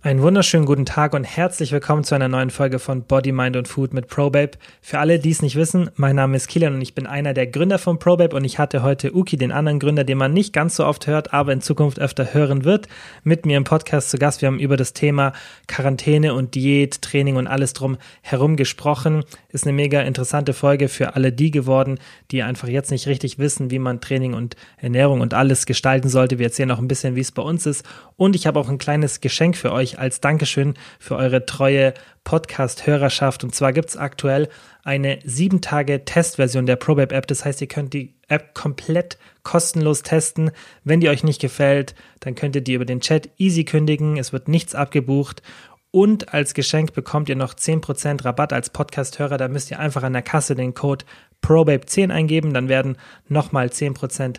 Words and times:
Einen 0.00 0.22
wunderschönen 0.22 0.64
guten 0.64 0.86
Tag 0.86 1.12
und 1.12 1.24
herzlich 1.24 1.72
willkommen 1.72 2.04
zu 2.04 2.14
einer 2.14 2.28
neuen 2.28 2.50
Folge 2.50 2.78
von 2.78 3.02
Body, 3.02 3.32
Mind 3.32 3.56
und 3.56 3.66
Food 3.66 3.92
mit 3.92 4.06
ProBabe. 4.06 4.52
Für 4.80 5.00
alle, 5.00 5.18
die 5.18 5.32
es 5.32 5.42
nicht 5.42 5.56
wissen, 5.56 5.90
mein 5.96 6.14
Name 6.14 6.36
ist 6.36 6.46
Kilian 6.46 6.74
und 6.74 6.80
ich 6.80 6.94
bin 6.94 7.08
einer 7.08 7.34
der 7.34 7.48
Gründer 7.48 7.80
von 7.80 7.98
ProBabe 7.98 8.36
und 8.36 8.44
ich 8.44 8.60
hatte 8.60 8.84
heute 8.84 9.12
Uki, 9.12 9.36
den 9.36 9.50
anderen 9.50 9.80
Gründer, 9.80 10.04
den 10.04 10.16
man 10.16 10.32
nicht 10.32 10.52
ganz 10.52 10.76
so 10.76 10.86
oft 10.86 11.08
hört, 11.08 11.34
aber 11.34 11.52
in 11.52 11.60
Zukunft 11.60 11.98
öfter 11.98 12.32
hören 12.32 12.64
wird, 12.64 12.86
mit 13.24 13.44
mir 13.44 13.56
im 13.56 13.64
Podcast 13.64 14.10
zu 14.10 14.18
Gast. 14.18 14.40
Wir 14.40 14.46
haben 14.46 14.60
über 14.60 14.76
das 14.76 14.92
Thema 14.92 15.32
Quarantäne 15.66 16.32
und 16.32 16.54
Diät, 16.54 17.02
Training 17.02 17.34
und 17.34 17.48
alles 17.48 17.72
drum 17.72 17.98
herum 18.22 18.56
gesprochen. 18.56 19.24
Ist 19.48 19.66
eine 19.66 19.72
mega 19.72 20.02
interessante 20.02 20.54
Folge 20.54 20.88
für 20.88 21.16
alle 21.16 21.32
die 21.32 21.50
geworden, 21.50 21.98
die 22.30 22.44
einfach 22.44 22.68
jetzt 22.68 22.92
nicht 22.92 23.08
richtig 23.08 23.40
wissen, 23.40 23.72
wie 23.72 23.80
man 23.80 24.00
Training 24.00 24.34
und 24.34 24.54
Ernährung 24.76 25.22
und 25.22 25.34
alles 25.34 25.66
gestalten 25.66 26.08
sollte. 26.08 26.38
Wir 26.38 26.46
erzählen 26.46 26.70
auch 26.70 26.78
ein 26.78 26.86
bisschen, 26.86 27.16
wie 27.16 27.20
es 27.20 27.32
bei 27.32 27.42
uns 27.42 27.66
ist 27.66 27.84
und 28.14 28.36
ich 28.36 28.46
habe 28.46 28.60
auch 28.60 28.68
ein 28.68 28.78
kleines 28.78 29.20
Geschenk 29.20 29.56
für 29.56 29.72
euch 29.72 29.87
euch 29.88 29.98
als 29.98 30.20
Dankeschön 30.20 30.74
für 30.98 31.16
eure 31.16 31.46
treue 31.46 31.94
Podcast-Hörerschaft. 32.24 33.44
Und 33.44 33.54
zwar 33.54 33.72
gibt 33.72 33.88
es 33.88 33.96
aktuell 33.96 34.48
eine 34.84 35.18
sieben 35.24 35.60
Tage 35.60 36.04
Testversion 36.04 36.66
der 36.66 36.76
ProBab 36.76 37.12
App. 37.12 37.26
Das 37.26 37.44
heißt, 37.44 37.60
ihr 37.60 37.68
könnt 37.68 37.94
die 37.94 38.14
App 38.28 38.54
komplett 38.54 39.18
kostenlos 39.42 40.02
testen. 40.02 40.50
Wenn 40.84 41.00
die 41.00 41.08
euch 41.08 41.24
nicht 41.24 41.40
gefällt, 41.40 41.94
dann 42.20 42.34
könnt 42.34 42.54
ihr 42.54 42.62
die 42.62 42.74
über 42.74 42.84
den 42.84 43.00
Chat 43.00 43.30
easy 43.38 43.64
kündigen. 43.64 44.18
Es 44.18 44.32
wird 44.32 44.48
nichts 44.48 44.74
abgebucht. 44.74 45.42
Und 45.90 46.34
als 46.34 46.52
Geschenk 46.52 46.92
bekommt 46.92 47.30
ihr 47.30 47.36
noch 47.36 47.54
10% 47.54 48.24
Rabatt 48.24 48.52
als 48.52 48.70
Podcast-Hörer. 48.70 49.38
Da 49.38 49.48
müsst 49.48 49.70
ihr 49.70 49.78
einfach 49.78 50.02
an 50.02 50.12
der 50.12 50.22
Kasse 50.22 50.54
den 50.54 50.74
Code 50.74 51.06
ProBabe10 51.42 52.10
eingeben. 52.10 52.52
Dann 52.52 52.68
werden 52.68 52.98
nochmal 53.26 53.68
10% 53.68 54.36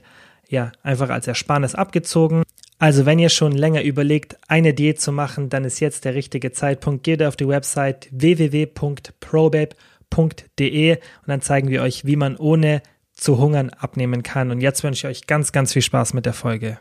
ja, 0.47 0.71
einfach 0.83 1.09
als 1.09 1.27
Ersparnis 1.27 1.73
abgezogen. 1.73 2.43
Also 2.79 3.05
wenn 3.05 3.19
ihr 3.19 3.27
schon 3.27 3.51
länger 3.51 3.83
überlegt, 3.83 4.37
eine 4.47 4.73
Diät 4.73 5.01
zu 5.01 5.11
machen, 5.11 5.49
dann 5.49 5.65
ist 5.65 5.81
jetzt 5.81 6.05
der 6.05 6.15
richtige 6.15 6.53
Zeitpunkt. 6.53 7.03
Geht 7.03 7.21
auf 7.21 7.35
die 7.35 7.47
Website 7.47 8.07
www.probabe.de 8.11 10.93
und 10.93 11.27
dann 11.27 11.41
zeigen 11.41 11.69
wir 11.69 11.81
euch, 11.81 12.05
wie 12.05 12.15
man 12.15 12.37
ohne 12.37 12.81
zu 13.11 13.37
hungern 13.37 13.69
abnehmen 13.69 14.23
kann. 14.23 14.49
Und 14.49 14.61
jetzt 14.61 14.81
wünsche 14.83 15.09
ich 15.09 15.17
euch 15.17 15.27
ganz, 15.27 15.51
ganz 15.51 15.73
viel 15.73 15.81
Spaß 15.81 16.13
mit 16.13 16.25
der 16.25 16.31
Folge. 16.31 16.79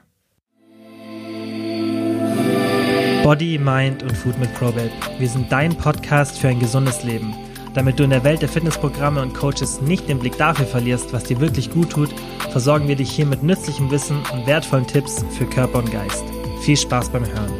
Body, 3.25 3.59
Mind 3.59 4.05
und 4.05 4.17
Food 4.17 4.39
mit 4.39 4.55
Probabe. 4.55 4.93
Wir 5.19 5.29
sind 5.29 5.51
dein 5.51 5.77
Podcast 5.77 6.39
für 6.39 6.47
ein 6.47 6.61
gesundes 6.61 7.03
Leben. 7.03 7.35
Damit 7.75 7.99
du 7.99 8.05
in 8.05 8.11
der 8.11 8.25
Welt 8.25 8.43
der 8.43 8.49
Fitnessprogramme 8.49 9.21
und 9.23 9.35
Coaches 9.35 9.81
nicht 9.81 10.09
den 10.09 10.19
Blick 10.19 10.37
dafür 10.39 10.67
verlierst, 10.67 11.13
was 11.13 11.25
dir 11.25 11.41
wirklich 11.41 11.71
gut 11.71 11.91
tut, 11.91 12.09
versorgen 12.51 12.89
wir 12.89 12.97
dich 12.97 13.11
hier 13.11 13.27
mit 13.27 13.43
nützlichem 13.43 13.91
Wissen 13.91 14.23
und 14.33 14.47
wertvollen 14.47 14.87
Tipps 14.87 15.25
für 15.37 15.47
Körper 15.47 15.79
und 15.79 15.93
Geist. 15.93 16.25
Viel 16.63 16.77
Spaß 16.77 17.11
beim 17.11 17.27
Hören. 17.27 17.53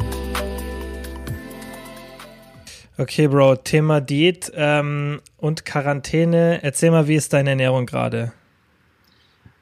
Okay, 2.97 3.27
Bro, 3.27 3.55
Thema 3.57 4.01
Diät 4.01 4.51
ähm, 4.55 5.21
und 5.37 5.63
Quarantäne. 5.63 6.61
Erzähl 6.63 6.91
mal, 6.91 7.07
wie 7.07 7.15
ist 7.15 7.31
deine 7.31 7.51
Ernährung 7.51 7.85
gerade? 7.85 8.33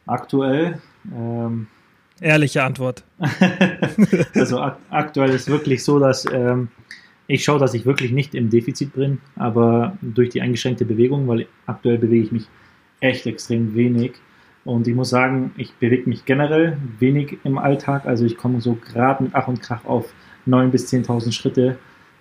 Aktuell. 0.08 0.82
Ähm, 1.14 1.68
Ehrliche 2.20 2.64
Antwort. 2.64 3.04
also 4.34 4.60
ak 4.60 4.78
aktuell 4.90 5.30
ist 5.30 5.48
wirklich 5.50 5.84
so, 5.84 6.00
dass 6.00 6.26
ähm, 6.26 6.70
ich 7.28 7.44
schaue, 7.44 7.60
dass 7.60 7.74
ich 7.74 7.86
wirklich 7.86 8.12
nicht 8.12 8.34
im 8.36 8.50
Defizit 8.50 8.94
bin, 8.94 9.20
aber 9.36 9.98
durch 10.02 10.30
die 10.30 10.42
eingeschränkte 10.42 10.86
Bewegung, 10.86 11.28
weil 11.28 11.48
aktuell 11.66 11.98
bewege 11.98 12.26
ich 12.26 12.32
mich 12.32 12.48
echt 13.02 13.26
extrem 13.28 13.76
wenig. 13.76 14.14
Und 14.64 14.88
ich 14.88 14.96
muss 14.96 15.10
sagen, 15.10 15.52
ich 15.58 15.74
bewege 15.74 16.10
mich 16.10 16.26
generell 16.26 16.78
wenig 17.00 17.38
im 17.44 17.58
Alltag. 17.58 18.06
Also 18.06 18.26
ich 18.26 18.38
komme 18.38 18.60
so 18.62 18.76
gerade 18.76 19.24
mit 19.24 19.36
Ach 19.36 19.48
und 19.48 19.62
Krach 19.62 19.86
auf 19.86 20.14
9.000 20.48 20.68
bis 20.70 20.94
10.000 20.94 21.32
Schritte. 21.32 21.78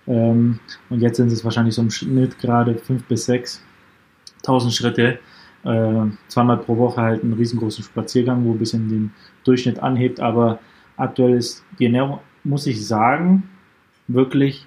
Ähm, 0.07 0.59
und 0.89 1.01
jetzt 1.01 1.17
sind 1.17 1.31
es 1.31 1.43
wahrscheinlich 1.43 1.75
so 1.75 1.81
im 1.81 1.89
Schnitt 1.89 2.37
gerade 2.39 2.73
5.000 2.73 3.01
bis 3.07 3.29
6.000 3.29 4.71
Schritte. 4.71 5.19
Äh, 5.63 6.05
zweimal 6.27 6.57
pro 6.57 6.77
Woche 6.77 7.01
halt 7.01 7.23
einen 7.23 7.33
riesengroßen 7.33 7.83
Spaziergang, 7.83 8.45
wo 8.45 8.51
ein 8.51 8.59
bisschen 8.59 8.87
den 8.87 9.11
Durchschnitt 9.43 9.79
anhebt. 9.79 10.19
Aber 10.19 10.59
aktuell 10.95 11.33
ist 11.33 11.65
die 11.79 11.85
Ernährung, 11.85 12.19
muss 12.43 12.67
ich 12.67 12.85
sagen, 12.85 13.43
wirklich 14.07 14.65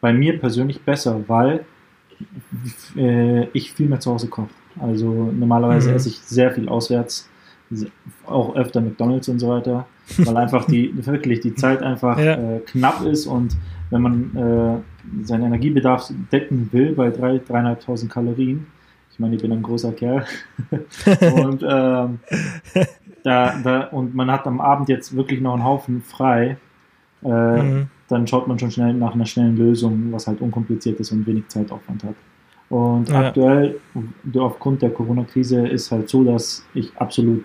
bei 0.00 0.12
mir 0.12 0.38
persönlich 0.38 0.80
besser, 0.82 1.20
weil 1.26 1.64
äh, 2.96 3.44
ich 3.52 3.72
viel 3.72 3.88
mehr 3.88 4.00
zu 4.00 4.12
Hause 4.12 4.28
koche. 4.28 4.48
Also 4.80 5.32
normalerweise 5.32 5.90
mhm. 5.90 5.96
esse 5.96 6.08
ich 6.08 6.18
sehr 6.20 6.52
viel 6.52 6.68
auswärts, 6.68 7.28
auch 8.26 8.54
öfter 8.54 8.80
McDonalds 8.80 9.28
und 9.28 9.38
so 9.40 9.48
weiter, 9.48 9.86
weil 10.18 10.36
einfach 10.36 10.64
die 10.66 10.92
wirklich 11.06 11.40
die 11.40 11.54
Zeit 11.54 11.82
einfach 11.82 12.18
ja. 12.18 12.56
äh, 12.56 12.60
knapp 12.60 13.04
ist 13.04 13.26
und 13.26 13.56
wenn 13.90 14.02
man 14.02 14.36
äh, 14.36 15.24
seinen 15.24 15.46
Energiebedarf 15.46 16.12
decken 16.30 16.68
will 16.72 16.92
bei 16.92 17.08
3.500 17.08 18.08
Kalorien, 18.08 18.66
ich 19.10 19.18
meine, 19.18 19.34
ich 19.34 19.42
bin 19.42 19.50
ein 19.52 19.62
großer 19.62 19.92
Kerl 19.92 20.24
und, 21.42 21.64
ähm, 21.68 22.20
da, 23.24 23.58
da, 23.64 23.80
und 23.88 24.14
man 24.14 24.30
hat 24.30 24.46
am 24.46 24.60
Abend 24.60 24.88
jetzt 24.88 25.16
wirklich 25.16 25.40
noch 25.40 25.54
einen 25.54 25.64
Haufen 25.64 26.02
frei, 26.02 26.56
äh, 27.24 27.62
mhm 27.62 27.88
dann 28.08 28.26
schaut 28.26 28.48
man 28.48 28.58
schon 28.58 28.70
schnell 28.70 28.94
nach 28.94 29.14
einer 29.14 29.26
schnellen 29.26 29.56
Lösung, 29.56 30.12
was 30.12 30.26
halt 30.26 30.40
unkompliziert 30.40 30.98
ist 30.98 31.12
und 31.12 31.26
wenig 31.26 31.46
Zeitaufwand 31.48 32.04
hat. 32.04 32.14
Und 32.70 33.08
ja. 33.08 33.28
aktuell, 33.28 33.80
aufgrund 34.36 34.82
der 34.82 34.90
Corona-Krise, 34.90 35.66
ist 35.68 35.90
halt 35.90 36.08
so, 36.08 36.24
dass 36.24 36.66
ich 36.74 36.94
absolut 36.96 37.44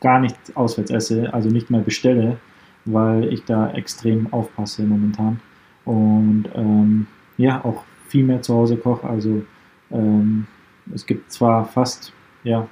gar 0.00 0.20
nicht 0.20 0.36
auswärts 0.54 0.90
esse, 0.90 1.32
also 1.32 1.48
nicht 1.50 1.70
mal 1.70 1.82
bestelle, 1.82 2.38
weil 2.84 3.32
ich 3.32 3.44
da 3.44 3.70
extrem 3.72 4.32
aufpasse 4.32 4.82
momentan. 4.82 5.40
Und 5.84 6.46
ähm, 6.54 7.06
ja, 7.36 7.64
auch 7.64 7.84
viel 8.08 8.24
mehr 8.24 8.42
zu 8.42 8.54
Hause 8.54 8.76
koche. 8.76 9.08
Also 9.08 9.42
ähm, 9.90 10.46
es 10.94 11.06
gibt 11.06 11.30
zwar 11.30 11.64
fast 11.64 12.12
ja, 12.42 12.66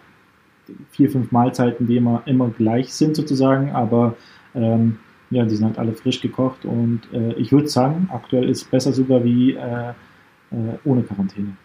vier, 0.91 1.11
fünf 1.11 1.31
Mahlzeiten, 1.31 1.87
die 1.87 1.97
immer, 1.97 2.23
immer 2.27 2.49
gleich 2.49 2.93
sind 2.93 3.17
sozusagen, 3.17 3.71
aber 3.73 4.17
ähm, 4.55 4.99
ja, 5.31 5.45
die 5.45 5.57
sind 5.57 5.67
halt 5.67 5.79
alle 5.79 5.93
frisch 5.93 6.21
gekocht 6.21 6.65
und 6.65 7.03
äh, 7.13 7.35
ich 7.35 7.53
würde 7.53 7.69
sagen, 7.69 8.09
aktuell 8.13 8.49
ist 8.49 8.63
es 8.63 8.69
besser 8.69 8.93
sogar 8.93 9.23
wie 9.25 9.53
äh, 9.53 9.91
äh, 10.51 10.79
ohne 10.85 11.03
Quarantäne. 11.03 11.57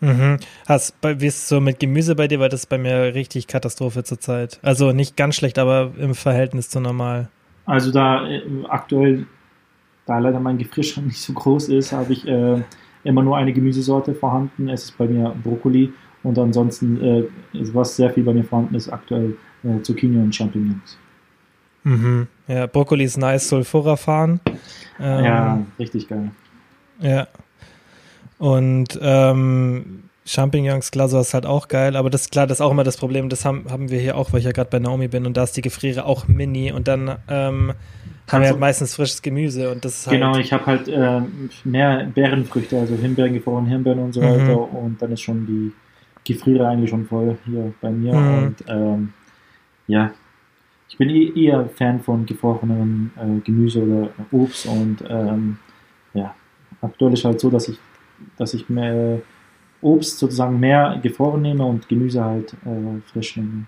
Mhm. 0.00 0.38
Hast, 0.68 0.94
wie 1.02 1.26
ist 1.26 1.38
es 1.38 1.48
so 1.48 1.60
mit 1.60 1.80
Gemüse 1.80 2.14
bei 2.14 2.28
dir? 2.28 2.38
Weil 2.38 2.50
das 2.50 2.60
ist 2.60 2.66
bei 2.66 2.78
mir 2.78 3.14
richtig 3.14 3.48
Katastrophe 3.48 4.04
zurzeit. 4.04 4.60
Also 4.62 4.92
nicht 4.92 5.16
ganz 5.16 5.34
schlecht, 5.34 5.58
aber 5.58 5.92
im 5.98 6.14
Verhältnis 6.14 6.68
zu 6.68 6.80
normal. 6.80 7.28
Also 7.66 7.90
da 7.90 8.28
äh, 8.28 8.42
aktuell, 8.68 9.26
da 10.06 10.18
leider 10.18 10.40
mein 10.40 10.58
Gefrierschrank 10.58 11.06
nicht 11.08 11.20
so 11.20 11.32
groß 11.32 11.70
ist, 11.70 11.92
habe 11.92 12.12
ich 12.12 12.26
äh, 12.28 12.62
immer 13.04 13.22
nur 13.22 13.36
eine 13.36 13.52
Gemüsesorte 13.52 14.14
vorhanden. 14.14 14.68
Es 14.68 14.84
ist 14.84 14.98
bei 14.98 15.06
mir 15.06 15.34
Brokkoli 15.42 15.92
und 16.22 16.38
ansonsten, 16.38 17.02
äh, 17.02 17.24
was 17.72 17.96
sehr 17.96 18.10
viel 18.10 18.22
bei 18.22 18.34
mir 18.34 18.44
vorhanden 18.44 18.74
ist, 18.74 18.88
aktuell 18.88 19.36
äh, 19.64 19.82
Zucchini 19.82 20.18
und 20.18 20.34
Champignons. 20.34 20.98
Mhm. 21.84 22.28
Ja, 22.48 22.66
Brokkoli 22.66 23.04
ist 23.04 23.18
nice, 23.18 23.48
Sulfura 23.48 23.96
fahren. 23.96 24.40
Ähm, 24.98 25.24
ja, 25.24 25.66
richtig 25.78 26.08
geil. 26.08 26.30
Ja. 27.00 27.28
Und 28.38 28.98
ähm, 29.02 30.04
Champignons, 30.24 30.90
klar, 30.90 31.08
sowas 31.08 31.28
ist 31.28 31.34
halt 31.34 31.46
auch 31.46 31.68
geil, 31.68 31.96
aber 31.96 32.10
das 32.10 32.30
klar, 32.30 32.46
das 32.46 32.58
ist 32.58 32.60
auch 32.60 32.70
immer 32.70 32.84
das 32.84 32.96
Problem, 32.96 33.28
das 33.28 33.44
haben, 33.44 33.66
haben 33.70 33.90
wir 33.90 33.98
hier 33.98 34.16
auch, 34.16 34.32
weil 34.32 34.40
ich 34.40 34.46
ja 34.46 34.52
gerade 34.52 34.70
bei 34.70 34.78
Naomi 34.78 35.08
bin 35.08 35.26
und 35.26 35.36
da 35.36 35.42
ist 35.42 35.56
die 35.56 35.62
Gefriere 35.62 36.04
auch 36.04 36.28
mini 36.28 36.70
und 36.70 36.86
dann 36.86 37.16
ähm, 37.28 37.72
haben 38.28 38.42
wir 38.42 38.50
halt 38.50 38.60
meistens 38.60 38.94
frisches 38.94 39.22
Gemüse 39.22 39.70
und 39.70 39.84
das 39.84 40.00
ist 40.00 40.06
halt. 40.06 40.20
Genau, 40.20 40.36
ich 40.36 40.52
habe 40.52 40.66
halt 40.66 40.86
äh, 40.88 41.20
mehr 41.64 42.06
Beerenfrüchte, 42.14 42.78
also 42.78 42.94
Himbeeren, 42.94 43.32
gefrorene 43.32 43.68
Himbeeren 43.68 44.00
und 44.00 44.12
so 44.12 44.20
mhm. 44.20 44.26
weiter 44.26 44.74
und 44.74 45.00
dann 45.00 45.12
ist 45.12 45.22
schon 45.22 45.46
die 45.46 45.72
Gefriere 46.30 46.68
eigentlich 46.68 46.90
schon 46.90 47.06
voll 47.06 47.38
hier 47.46 47.72
bei 47.80 47.90
mir 47.90 48.14
mhm. 48.14 48.38
und 48.38 48.56
ähm, 48.68 49.12
ja, 49.86 50.12
ich 50.88 50.96
bin 50.96 51.10
eh 51.10 51.32
eher 51.34 51.68
Fan 51.68 52.00
von 52.00 52.24
gefrorenem 52.26 53.10
äh, 53.16 53.40
Gemüse 53.40 53.82
oder 53.82 54.10
Obst 54.32 54.66
und 54.66 55.04
ähm, 55.08 55.58
ja, 56.14 56.34
aktuell 56.80 57.12
ist 57.12 57.24
halt 57.24 57.40
so, 57.40 57.50
dass 57.50 57.68
ich, 57.68 57.78
dass 58.36 58.54
ich 58.54 58.68
mehr 58.68 59.20
Obst 59.80 60.18
sozusagen 60.18 60.58
mehr 60.58 60.98
gefroren 61.02 61.42
nehme 61.42 61.64
und 61.64 61.88
Gemüse 61.88 62.24
halt 62.24 62.52
äh, 62.64 63.00
frisch 63.12 63.36
nehme. 63.36 63.66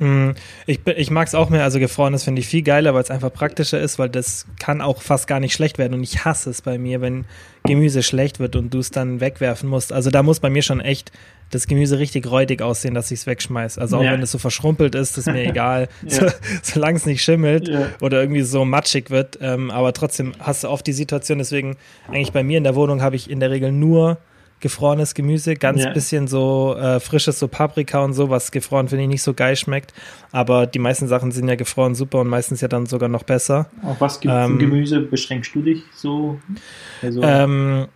Mm, 0.00 0.30
ich, 0.66 0.80
ich 0.96 1.10
mag 1.10 1.28
es 1.28 1.34
auch 1.34 1.50
mehr, 1.50 1.62
also 1.62 1.78
gefrorenes 1.78 2.24
finde 2.24 2.40
ich 2.40 2.48
viel 2.48 2.62
geiler, 2.62 2.94
weil 2.94 3.02
es 3.02 3.10
einfach 3.10 3.30
praktischer 3.30 3.78
ist, 3.78 3.98
weil 3.98 4.08
das 4.08 4.46
kann 4.58 4.80
auch 4.80 5.02
fast 5.02 5.26
gar 5.26 5.40
nicht 5.40 5.52
schlecht 5.52 5.76
werden 5.76 5.92
und 5.92 6.02
ich 6.02 6.24
hasse 6.24 6.48
es 6.48 6.62
bei 6.62 6.78
mir, 6.78 7.02
wenn 7.02 7.26
Gemüse 7.64 8.02
schlecht 8.02 8.40
wird 8.40 8.56
und 8.56 8.72
du 8.72 8.78
es 8.78 8.90
dann 8.90 9.20
wegwerfen 9.20 9.68
musst. 9.68 9.92
Also 9.92 10.10
da 10.10 10.22
muss 10.22 10.40
bei 10.40 10.48
mir 10.48 10.62
schon 10.62 10.80
echt 10.80 11.12
das 11.50 11.66
Gemüse 11.66 11.98
richtig 11.98 12.30
räudig 12.30 12.62
aussehen, 12.62 12.94
dass 12.94 13.10
ich 13.10 13.20
es 13.20 13.26
wegschmeiße. 13.26 13.78
Also 13.78 13.98
auch 13.98 14.02
ja. 14.02 14.12
wenn 14.12 14.22
es 14.22 14.32
so 14.32 14.38
verschrumpelt 14.38 14.94
ist, 14.94 15.18
ist 15.18 15.26
mir 15.26 15.44
egal, 15.48 15.88
ja. 16.02 16.10
so, 16.10 16.26
solange 16.62 16.96
es 16.96 17.04
nicht 17.04 17.22
schimmelt 17.22 17.68
ja. 17.68 17.88
oder 18.00 18.20
irgendwie 18.22 18.42
so 18.42 18.64
matschig 18.64 19.10
wird. 19.10 19.38
Ähm, 19.42 19.70
aber 19.70 19.92
trotzdem 19.92 20.32
hast 20.38 20.64
du 20.64 20.68
oft 20.68 20.86
die 20.86 20.94
Situation, 20.94 21.38
deswegen 21.38 21.76
eigentlich 22.08 22.32
bei 22.32 22.42
mir 22.42 22.56
in 22.56 22.64
der 22.64 22.74
Wohnung 22.74 23.02
habe 23.02 23.16
ich 23.16 23.28
in 23.28 23.40
der 23.40 23.50
Regel 23.50 23.70
nur 23.70 24.18
gefrorenes 24.60 25.14
Gemüse, 25.14 25.54
ganz 25.56 25.82
Ja. 25.82 25.90
bisschen 25.90 26.28
so 26.28 26.76
äh, 26.78 27.00
frisches, 27.00 27.38
so 27.38 27.48
Paprika 27.48 28.04
und 28.04 28.12
so, 28.12 28.30
was 28.30 28.50
gefroren 28.52 28.88
finde 28.88 29.04
ich 29.04 29.08
nicht 29.08 29.22
so 29.22 29.34
geil 29.34 29.56
schmeckt. 29.56 29.92
Aber 30.32 30.66
die 30.66 30.78
meisten 30.78 31.08
Sachen 31.08 31.32
sind 31.32 31.48
ja 31.48 31.54
gefroren 31.56 31.94
super 31.94 32.20
und 32.20 32.28
meistens 32.28 32.60
ja 32.60 32.68
dann 32.68 32.86
sogar 32.86 33.08
noch 33.08 33.22
besser. 33.22 33.70
Auf 33.82 34.00
was 34.00 34.20
Ge- 34.20 34.30
Ähm, 34.30 34.58
Gemüse 34.58 35.00
beschränkst 35.00 35.54
du 35.54 35.62
dich 35.62 35.82
so? 35.94 36.38
Also, 37.02 37.22
Ähm, 37.22 37.86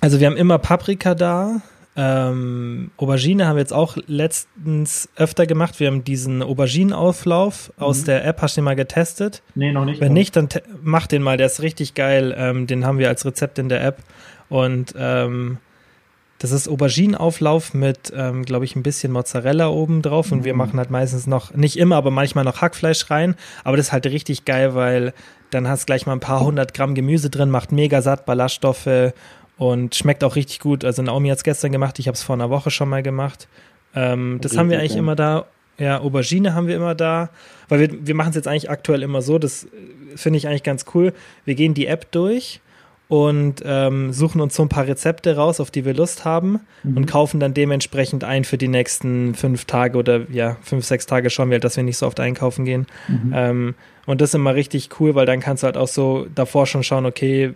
also 0.00 0.20
wir 0.20 0.26
haben 0.28 0.36
immer 0.36 0.58
Paprika 0.58 1.14
da. 1.14 1.60
Ähm, 2.00 2.92
Aubergine 2.96 3.48
haben 3.48 3.56
wir 3.56 3.60
jetzt 3.60 3.72
auch 3.72 3.96
letztens 4.06 5.08
öfter 5.16 5.46
gemacht. 5.46 5.80
Wir 5.80 5.88
haben 5.88 6.04
diesen 6.04 6.42
Auberginenauflauf 6.44 7.72
aus 7.76 8.02
Mhm. 8.02 8.04
der 8.06 8.24
App. 8.24 8.40
Hast 8.40 8.56
du 8.56 8.60
den 8.60 8.66
mal 8.66 8.76
getestet? 8.76 9.42
nee, 9.56 9.72
noch 9.72 9.84
nicht. 9.84 10.00
Wenn 10.00 10.12
nicht, 10.12 10.36
dann 10.36 10.48
mach 10.82 11.08
den 11.08 11.22
mal. 11.22 11.36
Der 11.36 11.46
ist 11.46 11.60
richtig 11.60 11.94
geil. 11.94 12.34
Ähm, 12.38 12.68
den 12.68 12.86
haben 12.86 12.98
wir 12.98 13.08
als 13.08 13.24
Rezept 13.24 13.58
in 13.58 13.68
der 13.68 13.84
App. 13.84 13.98
Und 14.48 14.94
ähm, 14.96 15.58
das 16.38 16.52
ist 16.52 16.68
Auberginenauflauf 16.68 17.74
mit, 17.74 18.12
ähm, 18.16 18.44
glaube 18.44 18.64
ich, 18.64 18.76
ein 18.76 18.82
bisschen 18.82 19.12
Mozzarella 19.12 19.68
oben 19.68 20.02
drauf. 20.02 20.30
Und 20.32 20.44
wir 20.44 20.52
Mhm. 20.54 20.58
machen 20.58 20.78
halt 20.78 20.90
meistens 20.90 21.26
noch, 21.26 21.54
nicht 21.54 21.76
immer, 21.78 21.96
aber 21.96 22.10
manchmal 22.10 22.44
noch 22.44 22.60
Hackfleisch 22.60 23.10
rein. 23.10 23.34
Aber 23.64 23.76
das 23.76 23.86
ist 23.86 23.92
halt 23.92 24.06
richtig 24.06 24.44
geil, 24.44 24.74
weil 24.74 25.12
dann 25.50 25.66
hast 25.66 25.82
du 25.82 25.86
gleich 25.86 26.06
mal 26.06 26.12
ein 26.12 26.20
paar 26.20 26.40
hundert 26.40 26.74
Gramm 26.74 26.94
Gemüse 26.94 27.28
drin, 27.30 27.50
macht 27.50 27.72
mega 27.72 28.02
satt, 28.02 28.24
Ballaststoffe 28.26 29.12
und 29.56 29.94
schmeckt 29.96 30.22
auch 30.22 30.36
richtig 30.36 30.60
gut. 30.60 30.84
Also 30.84 31.02
Naomi 31.02 31.28
hat 31.30 31.38
es 31.38 31.44
gestern 31.44 31.72
gemacht, 31.72 31.98
ich 31.98 32.06
habe 32.06 32.14
es 32.14 32.22
vor 32.22 32.34
einer 32.36 32.50
Woche 32.50 32.70
schon 32.70 32.88
mal 32.88 33.02
gemacht. 33.02 33.48
Ähm, 33.94 34.38
das 34.40 34.56
haben 34.56 34.70
wir 34.70 34.78
eigentlich 34.78 34.90
geil. 34.92 34.98
immer 35.00 35.16
da. 35.16 35.46
Ja, 35.78 36.00
Aubergine 36.00 36.54
haben 36.54 36.66
wir 36.68 36.76
immer 36.76 36.94
da. 36.94 37.30
Weil 37.68 37.80
wir, 37.80 38.06
wir 38.06 38.14
machen 38.14 38.30
es 38.30 38.36
jetzt 38.36 38.46
eigentlich 38.48 38.70
aktuell 38.70 39.02
immer 39.02 39.22
so, 39.22 39.38
das 39.38 39.64
äh, 39.64 39.68
finde 40.16 40.36
ich 40.36 40.46
eigentlich 40.46 40.62
ganz 40.62 40.84
cool. 40.94 41.12
Wir 41.44 41.54
gehen 41.54 41.74
die 41.74 41.86
App 41.86 42.10
durch 42.12 42.60
und 43.08 43.62
ähm, 43.64 44.12
suchen 44.12 44.40
uns 44.42 44.54
so 44.54 44.62
ein 44.62 44.68
paar 44.68 44.86
Rezepte 44.86 45.34
raus, 45.36 45.60
auf 45.60 45.70
die 45.70 45.84
wir 45.86 45.94
Lust 45.94 46.24
haben 46.24 46.60
Mhm. 46.84 46.96
und 46.98 47.06
kaufen 47.06 47.40
dann 47.40 47.54
dementsprechend 47.54 48.22
ein 48.22 48.44
für 48.44 48.58
die 48.58 48.68
nächsten 48.68 49.34
fünf 49.34 49.64
Tage 49.64 49.96
oder 49.98 50.30
ja, 50.30 50.56
fünf, 50.62 50.84
sechs 50.84 51.06
Tage 51.06 51.30
schauen 51.30 51.48
wir 51.50 51.54
halt, 51.56 51.64
dass 51.64 51.76
wir 51.76 51.84
nicht 51.84 51.96
so 51.96 52.06
oft 52.06 52.20
einkaufen 52.20 52.64
gehen. 52.64 52.86
Mhm. 53.08 53.32
Ähm, 53.34 53.74
und 54.06 54.20
das 54.20 54.30
ist 54.30 54.34
immer 54.34 54.54
richtig 54.54 54.90
cool, 55.00 55.14
weil 55.14 55.26
dann 55.26 55.40
kannst 55.40 55.62
du 55.62 55.66
halt 55.66 55.76
auch 55.76 55.88
so 55.88 56.26
davor 56.34 56.66
schon 56.66 56.82
schauen, 56.82 57.06
okay, 57.06 57.54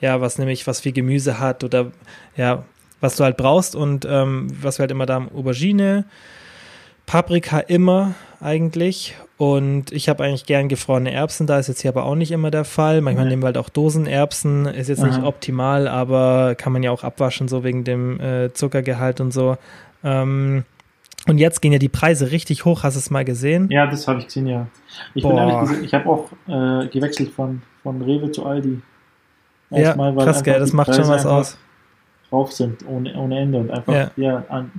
ja, 0.00 0.20
was 0.20 0.38
nehme 0.38 0.52
ich, 0.52 0.66
was 0.66 0.80
viel 0.80 0.92
Gemüse 0.92 1.38
hat 1.40 1.64
oder 1.64 1.92
ja, 2.36 2.64
was 3.00 3.16
du 3.16 3.24
halt 3.24 3.36
brauchst 3.36 3.76
und 3.76 4.06
ähm, 4.10 4.48
was 4.60 4.78
wir 4.78 4.82
halt 4.82 4.90
immer 4.90 5.06
da 5.06 5.14
haben, 5.14 5.28
Aubergine, 5.32 6.04
Paprika 7.08 7.58
immer 7.60 8.14
eigentlich 8.38 9.16
und 9.38 9.92
ich 9.92 10.10
habe 10.10 10.24
eigentlich 10.24 10.44
gern 10.44 10.68
gefrorene 10.68 11.10
Erbsen, 11.10 11.46
da 11.46 11.58
ist 11.58 11.68
jetzt 11.68 11.80
hier 11.80 11.90
aber 11.90 12.04
auch 12.04 12.14
nicht 12.14 12.30
immer 12.32 12.50
der 12.50 12.66
Fall. 12.66 13.00
Manchmal 13.00 13.24
Ja. 13.24 13.30
nehmen 13.30 13.42
wir 13.42 13.46
halt 13.46 13.56
auch 13.56 13.70
Dosenerbsen, 13.70 14.66
ist 14.66 14.88
jetzt 14.88 15.02
nicht 15.02 15.20
Aha. 15.20 15.26
optimal, 15.26 15.88
aber 15.88 16.54
kann 16.54 16.72
man 16.72 16.82
ja 16.82 16.90
auch 16.90 17.04
abwaschen, 17.04 17.48
so 17.48 17.64
wegen 17.64 17.82
dem 17.82 18.20
äh, 18.20 18.52
Zuckergehalt 18.52 19.22
und 19.22 19.32
so. 19.32 19.56
Ähm, 20.04 20.64
und 21.26 21.38
jetzt 21.38 21.62
gehen 21.62 21.72
ja 21.72 21.78
die 21.78 21.88
Preise 21.88 22.30
richtig 22.30 22.66
hoch, 22.66 22.82
hast 22.82 22.94
du 22.94 22.98
es 22.98 23.10
mal 23.10 23.24
gesehen? 23.24 23.68
Ja, 23.70 23.86
das 23.86 24.06
habe 24.06 24.18
ich 24.20 24.26
gesehen, 24.26 24.46
ja. 24.46 24.66
Ich 25.14 25.22
bin 25.22 25.32
Boah. 25.32 25.40
ehrlich 25.40 25.60
gesagt, 25.60 25.82
ich 25.82 25.94
habe 25.94 26.06
auch 26.10 26.30
äh, 26.46 26.88
gewechselt 26.88 27.30
von, 27.30 27.62
von 27.82 28.02
Rewe 28.02 28.30
zu 28.30 28.44
Aldi. 28.44 28.80
Ja, 29.70 29.78
Erstmal, 29.78 30.14
weil 30.14 30.24
krass, 30.26 30.44
gell, 30.44 30.58
das 30.60 30.74
macht 30.74 30.94
schon 30.94 31.08
was 31.08 31.24
aus. 31.24 31.56
Drauf 32.28 32.52
sind, 32.52 32.86
ohne, 32.86 33.14
ohne 33.18 33.38
Ende 33.38 33.58
und 33.58 33.70
einfach, 33.70 33.94
Ja. 33.94 34.10
ja, 34.16 34.44
an, 34.50 34.70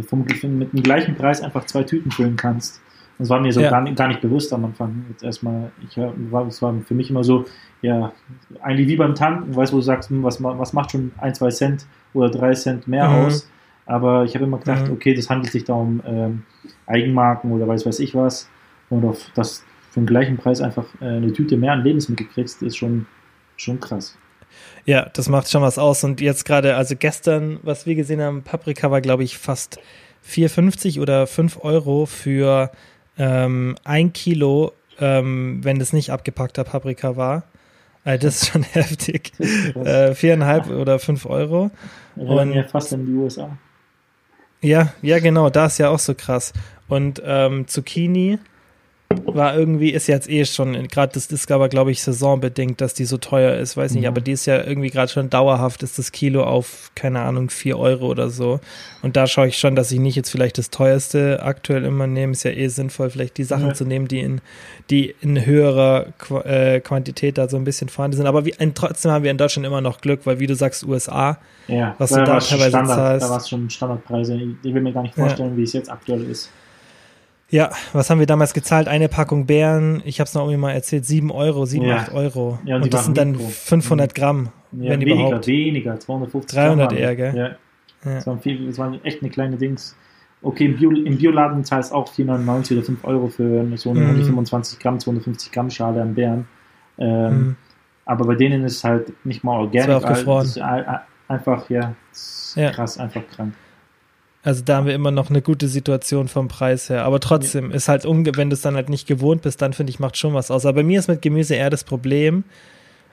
vom, 0.00 0.24
mit 0.58 0.72
dem 0.72 0.82
gleichen 0.82 1.14
Preis 1.14 1.42
einfach 1.42 1.66
zwei 1.66 1.82
Tüten 1.82 2.10
füllen 2.10 2.36
kannst. 2.36 2.80
Das 3.18 3.28
war 3.28 3.40
mir 3.40 3.52
so 3.52 3.60
Ja. 3.60 3.70
gar, 3.70 3.82
nicht, 3.82 3.96
gar 3.96 4.08
nicht 4.08 4.20
bewusst 4.20 4.52
am 4.52 4.64
Anfang. 4.64 5.04
Jetzt 5.10 5.22
erstmal, 5.22 5.70
ich 5.88 5.96
hör- 5.96 6.14
war, 6.30 6.46
es 6.46 6.60
war 6.62 6.74
für 6.86 6.94
mich 6.94 7.10
immer 7.10 7.22
so, 7.22 7.44
ja, 7.82 8.12
eigentlich 8.62 8.88
wie 8.88 8.96
beim 8.96 9.14
Tanken, 9.14 9.54
weißt 9.54 9.70
du, 9.72 9.76
wo 9.76 9.80
du 9.80 9.84
sagst, 9.84 10.10
hm, 10.10 10.22
was, 10.22 10.42
was 10.42 10.72
macht 10.72 10.92
schon 10.92 11.12
ein, 11.18 11.34
zwei 11.34 11.50
Cent 11.50 11.86
oder 12.14 12.30
drei 12.30 12.54
Cent 12.54 12.88
mehr 12.88 13.08
Mhm. 13.08 13.14
aus? 13.14 13.48
Aber 13.84 14.24
ich 14.24 14.34
habe 14.34 14.44
immer 14.46 14.58
gedacht, 14.58 14.86
Mhm. 14.88 14.94
okay, 14.94 15.12
das 15.14 15.28
handelt 15.28 15.52
sich 15.52 15.64
da 15.64 15.74
um 15.74 16.00
ähm, 16.06 16.42
Eigenmarken 16.86 17.52
oder 17.52 17.68
weiß 17.68 17.84
weiß 17.86 18.00
ich 18.00 18.14
was. 18.14 18.48
Und 18.88 19.04
auf 19.04 19.30
das 19.34 19.64
für 19.90 20.00
den 20.00 20.06
gleichen 20.06 20.36
Preis 20.38 20.60
einfach 20.60 20.86
äh, 21.00 21.04
eine 21.06 21.32
Tüte 21.32 21.56
mehr 21.56 21.72
an 21.72 21.82
Lebensmittel 21.84 22.26
kriegst, 22.26 22.62
ist 22.62 22.76
schon, 22.76 23.06
schon 23.56 23.78
krass. 23.78 24.16
Ja, 24.84 25.08
das 25.12 25.28
macht 25.28 25.50
schon 25.50 25.62
was 25.62 25.78
aus. 25.78 26.02
Und 26.04 26.20
jetzt 26.20 26.44
gerade, 26.44 26.76
also 26.76 26.96
gestern, 26.96 27.58
was 27.62 27.86
wir 27.86 27.94
gesehen 27.94 28.20
haben, 28.20 28.42
Paprika 28.42 28.90
war, 28.90 29.00
glaube 29.00 29.22
ich, 29.24 29.38
fast 29.38 29.78
4,50 30.28 31.00
oder 31.00 31.26
5 31.26 31.58
Euro 31.64 32.06
für 32.06 32.70
ähm, 33.18 33.76
ein 33.84 34.12
Kilo, 34.12 34.72
ähm, 34.98 35.60
wenn 35.62 35.78
das 35.78 35.92
nicht 35.92 36.10
abgepackter 36.10 36.64
Paprika 36.64 37.16
war. 37.16 37.44
Äh, 38.04 38.18
das 38.18 38.42
ist 38.42 38.48
schon 38.52 38.62
heftig. 38.72 39.32
Äh, 39.38 40.14
viereinhalb 40.14 40.68
oder 40.70 40.98
fünf 40.98 41.26
Euro. 41.26 41.70
Erinnert 42.16 42.38
und- 42.40 42.48
mir 42.50 42.64
fast 42.68 42.92
in 42.92 43.06
die 43.06 43.12
USA. 43.12 43.56
Ja, 44.60 44.92
ja, 45.02 45.18
genau, 45.18 45.50
da 45.50 45.66
ist 45.66 45.78
ja 45.78 45.88
auch 45.88 45.98
so 45.98 46.14
krass. 46.14 46.52
Und 46.88 47.20
ähm, 47.24 47.66
Zucchini 47.66 48.38
war 49.26 49.56
irgendwie, 49.56 49.90
ist 49.90 50.06
jetzt 50.06 50.28
eh 50.28 50.44
schon, 50.44 50.88
gerade 50.88 51.12
das 51.14 51.26
ist 51.26 51.50
aber, 51.50 51.68
glaube 51.68 51.90
ich, 51.90 52.02
saisonbedingt, 52.02 52.80
dass 52.80 52.94
die 52.94 53.04
so 53.04 53.16
teuer 53.18 53.54
ist, 53.56 53.76
weiß 53.76 53.92
nicht, 53.94 54.04
Ja. 54.04 54.10
aber 54.10 54.20
die 54.20 54.32
ist 54.32 54.46
ja 54.46 54.62
irgendwie 54.64 54.90
gerade 54.90 55.10
schon 55.10 55.30
dauerhaft, 55.30 55.82
ist 55.82 55.98
das 55.98 56.12
Kilo 56.12 56.44
auf, 56.44 56.90
keine 56.94 57.20
Ahnung, 57.20 57.50
4 57.50 57.78
Euro 57.78 58.06
oder 58.06 58.30
so. 58.30 58.60
Und 59.02 59.16
da 59.16 59.26
schaue 59.26 59.48
ich 59.48 59.58
schon, 59.58 59.74
dass 59.74 59.90
ich 59.92 59.98
nicht 60.00 60.16
jetzt 60.16 60.30
vielleicht 60.30 60.58
das 60.58 60.70
teuerste 60.70 61.42
aktuell 61.42 61.84
immer 61.84 62.06
nehme. 62.06 62.32
Ist 62.32 62.44
ja 62.44 62.50
eh 62.52 62.68
sinnvoll, 62.68 63.10
vielleicht 63.10 63.36
die 63.38 63.44
Sachen 63.44 63.68
Ja. 63.68 63.74
zu 63.74 63.84
nehmen, 63.84 64.08
die 64.08 64.20
in, 64.20 64.40
die 64.90 65.14
in 65.20 65.44
höherer 65.44 66.06
Qu 66.18 66.38
äh, 66.40 66.80
Quantität 66.80 67.38
da 67.38 67.48
so 67.48 67.56
ein 67.56 67.64
bisschen 67.64 67.88
vorhanden 67.88 68.16
sind. 68.16 68.26
Aber 68.26 68.44
wie, 68.44 68.54
ein, 68.58 68.74
trotzdem 68.74 69.10
haben 69.10 69.24
wir 69.24 69.30
in 69.30 69.38
Deutschland 69.38 69.66
immer 69.66 69.80
noch 69.80 70.00
Glück, 70.00 70.20
weil 70.24 70.38
wie 70.38 70.46
du 70.46 70.54
sagst, 70.54 70.84
USA, 70.84 71.38
Ja, 71.68 71.94
Was 71.98 72.10
du 72.10 72.16
da 72.16 72.26
war's 72.34 72.48
schon 72.48 72.58
teilweise 72.58 72.70
Standard, 72.76 72.96
zahlst. 72.96 73.26
Da 73.26 73.30
war 73.30 73.36
es 73.38 73.48
schon 73.48 73.70
Standardpreise. 73.70 74.40
Ich, 74.62 74.74
will 74.74 74.82
mir 74.82 74.92
gar 74.92 75.02
nicht 75.02 75.14
vorstellen, 75.14 75.56
wie 75.56 75.62
es 75.62 75.72
jetzt 75.72 75.90
aktuell 75.90 76.22
ist. 76.30 76.50
Ja, 77.52 77.70
was 77.92 78.08
haben 78.08 78.18
wir 78.18 78.26
damals 78.26 78.54
gezahlt? 78.54 78.88
Eine 78.88 79.08
Packung 79.10 79.44
Beeren, 79.44 80.02
ich 80.06 80.20
habe 80.20 80.26
es 80.26 80.32
noch 80.34 80.42
irgendwie 80.44 80.56
mal 80.56 80.72
erzählt, 80.72 81.04
7 81.04 81.30
Euro, 81.30 81.66
7, 81.66 81.84
Ja. 81.84 81.96
8 81.98 82.12
Euro. 82.14 82.58
Ja, 82.64 82.76
und 82.76 82.84
und, 82.84 82.94
das 82.94 83.04
sind 83.04 83.18
dann 83.18 83.32
Mikro. 83.32 83.48
500 83.48 84.14
Gramm, 84.14 84.48
Ja, 84.72 84.90
wenn 84.92 85.00
weniger, 85.02 85.26
überhaupt. 85.26 85.46
weniger, 85.46 86.00
250 86.00 86.58
300 86.58 86.88
Gramm 86.88 86.98
eher, 86.98 87.08
waren- 87.08 87.16
gell? 87.16 87.36
Ja, 88.04 88.10
das, 88.14 88.26
waren 88.26 88.40
viel, 88.40 88.66
das 88.66 88.78
waren 88.78 89.04
echt 89.04 89.20
eine 89.20 89.30
kleine 89.30 89.56
Dings. 89.58 89.94
Okay, 90.40 90.64
im, 90.64 90.76
Bio, 90.78 90.90
im 90.92 91.18
Bioladen 91.18 91.62
zahlst 91.64 91.92
du 91.92 91.96
auch 91.96 92.08
4,99 92.08 92.72
oder 92.72 92.82
5 92.84 93.04
Euro 93.04 93.28
für 93.28 93.64
so 93.76 93.90
eine 93.90 94.00
Mhm. 94.00 94.06
125 94.08 94.78
Gramm, 94.78 94.98
250 94.98 95.52
Gramm 95.52 95.68
Schale 95.70 96.00
an 96.00 96.14
Beeren. 96.14 96.48
Ähm, 96.98 97.30
Mhm. 97.38 97.56
Aber 98.06 98.26
bei 98.26 98.34
denen 98.34 98.64
ist 98.64 98.76
es 98.78 98.84
halt 98.84 99.12
nicht 99.24 99.44
mal 99.44 99.58
organic. 99.60 99.86
Das 99.88 100.02
war 100.02 100.10
auch 100.10 100.14
gefroren. 100.16 101.00
Einfach, 101.28 101.70
ja, 101.70 101.94
das 102.10 102.18
ist 102.48 102.56
Ja. 102.56 102.70
krass, 102.72 102.98
einfach 102.98 103.22
krank. 103.36 103.52
Also 104.44 104.62
da 104.64 104.76
haben 104.76 104.86
wir 104.86 104.94
immer 104.94 105.12
noch 105.12 105.30
eine 105.30 105.40
gute 105.40 105.68
Situation 105.68 106.26
vom 106.26 106.48
Preis 106.48 106.90
her. 106.90 107.04
Aber 107.04 107.20
trotzdem 107.20 107.70
ist 107.70 107.88
halt, 107.88 108.04
wenn 108.04 108.50
du 108.50 108.54
es 108.54 108.60
dann 108.62 108.74
halt 108.74 108.88
nicht 108.88 109.06
gewohnt 109.06 109.42
bist, 109.42 109.62
dann 109.62 109.72
finde 109.72 109.90
ich, 109.90 110.00
macht 110.00 110.16
schon 110.16 110.34
was 110.34 110.50
aus. 110.50 110.66
Aber 110.66 110.76
bei 110.76 110.82
mir 110.82 110.98
ist 110.98 111.08
mit 111.08 111.22
Gemüse 111.22 111.54
eher 111.54 111.70
das 111.70 111.84
Problem. 111.84 112.42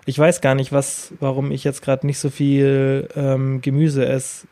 Ich 0.05 0.17
weiß 0.17 0.41
gar 0.41 0.55
nicht, 0.55 0.71
was, 0.71 1.13
warum 1.19 1.51
ich 1.51 1.63
jetzt 1.63 1.83
gerade 1.83 2.07
nicht 2.07 2.17
so 2.17 2.29
viel 2.31 3.07
ähm, 3.15 3.61
Gemüse 3.61 4.07
esse. 4.07 4.47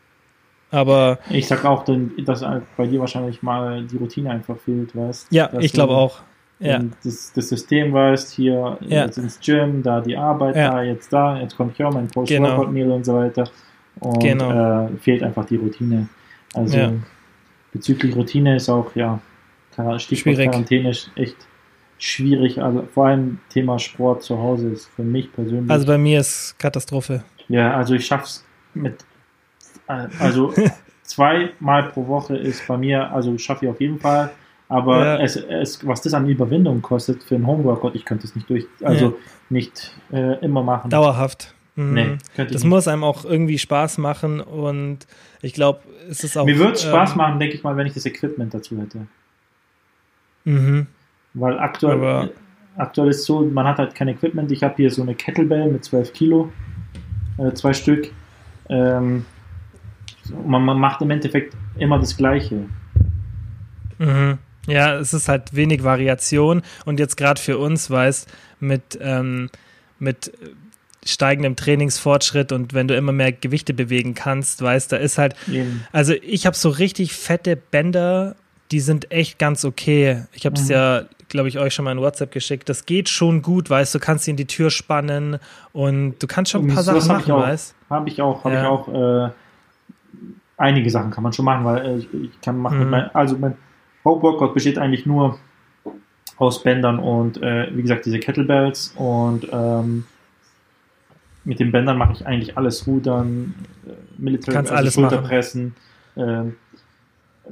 Aber 0.70 1.18
Ich 1.30 1.48
sag 1.48 1.64
auch, 1.64 1.84
dass 2.24 2.42
halt 2.42 2.62
bei 2.76 2.86
dir 2.86 3.00
wahrscheinlich 3.00 3.42
mal 3.42 3.82
die 3.84 3.96
Routine 3.96 4.30
einfach 4.30 4.56
fehlt, 4.58 4.94
weißt 4.94 5.28
ja, 5.30 5.50
ich 5.58 5.72
glaube 5.72 5.94
auch. 5.94 6.20
Ja, 6.60 6.80
Das, 7.02 7.32
das 7.34 7.48
System 7.48 7.92
weißt, 7.92 8.32
hier 8.34 8.76
Ja. 8.82 9.06
jetzt 9.06 9.16
ins 9.16 9.40
Gym, 9.40 9.82
da 9.82 10.00
die 10.00 10.16
Arbeit, 10.16 10.56
Ja. 10.56 10.72
da, 10.72 10.82
jetzt 10.82 11.12
da, 11.12 11.38
jetzt 11.40 11.56
komme 11.56 11.72
ich 11.74 11.82
auch 11.82 11.92
mein 11.92 12.08
Post-Workout-Meal 12.08 12.90
und 12.90 13.04
so 13.06 13.14
weiter. 13.14 13.48
Und 14.00 14.20
Genau. 14.22 14.84
äh, 14.84 14.88
fehlt 15.00 15.22
einfach 15.22 15.44
die 15.46 15.56
Routine. 15.56 16.08
Also 16.54 16.76
Ja. 16.76 16.92
bezüglich 17.72 18.14
Routine 18.16 18.56
ist 18.56 18.68
auch, 18.68 18.94
ja, 18.94 19.20
Stichwort 19.98 20.34
Schwierig. 20.36 20.50
Quarantäne 20.50 20.90
ist 20.90 21.10
echt 21.14 21.36
schwierig. 21.98 22.60
Also 22.60 22.82
vor 22.92 23.06
allem 23.06 23.38
Thema 23.50 23.78
Sport 23.78 24.22
zu 24.24 24.38
Hause 24.38 24.70
ist 24.70 24.86
für 24.96 25.02
mich 25.04 25.32
persönlich. 25.32 25.70
also 25.70 25.86
bei 25.86 25.98
mir 25.98 26.20
ist 26.20 26.58
Katastrophe. 26.58 27.22
Ja, 27.48 27.74
also 27.76 27.94
ich 27.94 28.04
schaff's 28.06 28.44
mit, 28.74 29.04
äh, 29.86 30.06
also 30.18 30.52
zweimal 31.02 31.84
pro 31.90 32.06
Woche 32.08 32.36
ist 32.36 32.66
bei 32.66 32.76
mir, 32.76 33.10
also 33.12 33.36
schaffe 33.38 33.66
ich 33.66 33.70
auf 33.70 33.80
jeden 33.80 34.00
Fall. 34.00 34.30
Aber 34.68 35.04
Ja. 35.04 35.18
es, 35.20 35.36
es, 35.36 35.86
was 35.86 36.02
das 36.02 36.12
an 36.12 36.28
Überwindung 36.28 36.82
kostet 36.82 37.22
für 37.24 37.36
einen 37.36 37.46
Homeworkout, 37.46 37.92
ich 37.94 38.04
könnte 38.04 38.26
es 38.26 38.34
nicht 38.34 38.50
durch, 38.50 38.66
also 38.82 39.06
Ja. 39.06 39.12
nicht 39.48 39.92
äh, 40.12 40.44
immer 40.44 40.62
machen. 40.62 40.90
Dauerhaft. 40.90 41.54
Mhm. 41.78 41.94
Nee, 41.94 42.18
ich 42.38 42.46
Das 42.50 42.64
muss 42.64 42.88
einem 42.88 43.04
auch 43.04 43.24
irgendwie 43.24 43.56
Spaß 43.56 43.98
machen 43.98 44.40
und 44.40 44.98
ich 45.42 45.52
glaube, 45.54 45.78
es 46.10 46.24
ist 46.24 46.36
auch. 46.36 46.44
Mir 46.44 46.58
würde 46.58 46.72
es 46.72 46.82
Spaß 46.82 47.12
ähm, 47.12 47.16
machen, 47.18 47.38
denke 47.38 47.54
ich 47.54 47.62
mal, 47.62 47.76
wenn 47.76 47.86
ich 47.86 47.94
das 47.94 48.04
Equipment 48.04 48.52
dazu 48.52 48.80
hätte. 48.80 49.06
Mhm. 50.44 50.88
Weil 51.34 51.56
aktuell, 51.60 51.98
Aber- 51.98 52.30
aktuell 52.76 53.10
ist 53.10 53.24
so, 53.24 53.42
man 53.42 53.64
hat 53.64 53.78
halt 53.78 53.94
kein 53.94 54.08
Equipment. 54.08 54.50
Ich 54.50 54.64
habe 54.64 54.74
hier 54.76 54.90
so 54.90 55.02
eine 55.02 55.14
Kettlebell 55.14 55.70
mit 55.70 55.84
12 55.84 56.12
Kilo, 56.12 56.50
äh, 57.38 57.52
zwei 57.52 57.72
Stück. 57.72 58.10
Ähm, 58.68 59.24
man, 60.44 60.64
man 60.64 60.80
macht 60.80 61.00
im 61.00 61.10
Endeffekt 61.12 61.54
immer 61.78 62.00
das 62.00 62.16
Gleiche. 62.16 62.64
Mhm. 63.98 64.38
Ja, 64.66 64.96
es 64.98 65.14
ist 65.14 65.28
halt 65.28 65.54
wenig 65.54 65.84
Variation 65.84 66.62
und 66.84 66.98
jetzt 66.98 67.16
gerade 67.16 67.40
für 67.40 67.56
uns, 67.56 67.88
weißt, 67.88 68.28
mit, 68.58 68.98
ähm, 69.00 69.48
mit 70.00 70.32
steigendem 71.10 71.56
Trainingsfortschritt 71.56 72.52
und 72.52 72.74
wenn 72.74 72.88
du 72.88 72.96
immer 72.96 73.12
mehr 73.12 73.32
Gewichte 73.32 73.74
bewegen 73.74 74.14
kannst, 74.14 74.62
weißt, 74.62 74.92
da 74.92 74.96
ist 74.96 75.18
halt, 75.18 75.34
Eben. 75.50 75.84
also 75.92 76.12
ich 76.22 76.46
habe 76.46 76.56
so 76.56 76.68
richtig 76.68 77.12
fette 77.14 77.56
Bänder, 77.56 78.36
die 78.70 78.80
sind 78.80 79.10
echt 79.10 79.38
ganz 79.38 79.64
okay. 79.64 80.24
Ich 80.32 80.44
habe 80.46 80.56
es 80.56 80.64
Mhm. 80.66 80.70
ja, 80.72 81.02
glaube 81.28 81.48
ich, 81.48 81.58
euch 81.58 81.74
schon 81.74 81.84
mal 81.84 81.92
in 81.92 82.00
WhatsApp 82.00 82.32
geschickt. 82.32 82.68
Das 82.68 82.86
geht 82.86 83.08
schon 83.08 83.42
gut, 83.42 83.70
weißt 83.70 83.94
du, 83.94 83.98
kannst 83.98 84.24
sie 84.24 84.30
in 84.32 84.36
die 84.36 84.46
Tür 84.46 84.70
spannen 84.70 85.38
und 85.72 86.22
du 86.22 86.26
kannst 86.26 86.50
schon 86.52 86.66
ein 86.68 86.74
paar 86.74 86.82
Sachen 86.82 87.06
machen, 87.08 87.32
auch. 87.32 87.40
weißt 87.42 87.74
Habe 87.90 88.08
ich 88.08 88.20
auch, 88.22 88.44
habe 88.44 88.54
Ja. 88.54 88.62
ich 88.62 88.66
auch. 88.68 88.88
Äh, 89.28 89.30
einige 90.56 90.90
Sachen 90.90 91.10
kann 91.10 91.22
man 91.22 91.32
schon 91.32 91.44
machen, 91.44 91.64
weil 91.64 91.86
äh, 91.86 91.96
ich, 91.98 92.08
ich 92.14 92.40
kann 92.40 92.58
machen. 92.58 92.84
Mhm. 92.84 92.90
Mein, 92.90 93.14
also 93.14 93.36
mein 93.38 93.56
Hauptworkout 94.04 94.54
besteht 94.54 94.78
eigentlich 94.78 95.06
nur 95.06 95.38
aus 96.36 96.62
Bändern 96.62 96.98
und 96.98 97.42
äh, 97.42 97.68
wie 97.74 97.82
gesagt 97.82 98.06
diese 98.06 98.18
Kettlebells 98.20 98.92
und 98.96 99.48
ähm, 99.52 100.04
mit 101.48 101.58
den 101.60 101.72
Bändern 101.72 101.96
mache 101.98 102.12
ich 102.12 102.26
eigentlich 102.26 102.56
alles 102.56 102.86
Rudern, 102.86 103.54
äh, 103.86 103.92
Military, 104.18 104.54
Kannst 104.54 104.70
alles 104.70 104.96
machen. 104.96 105.10
Schulterpressen, 105.10 105.74
ähm, 106.16 106.54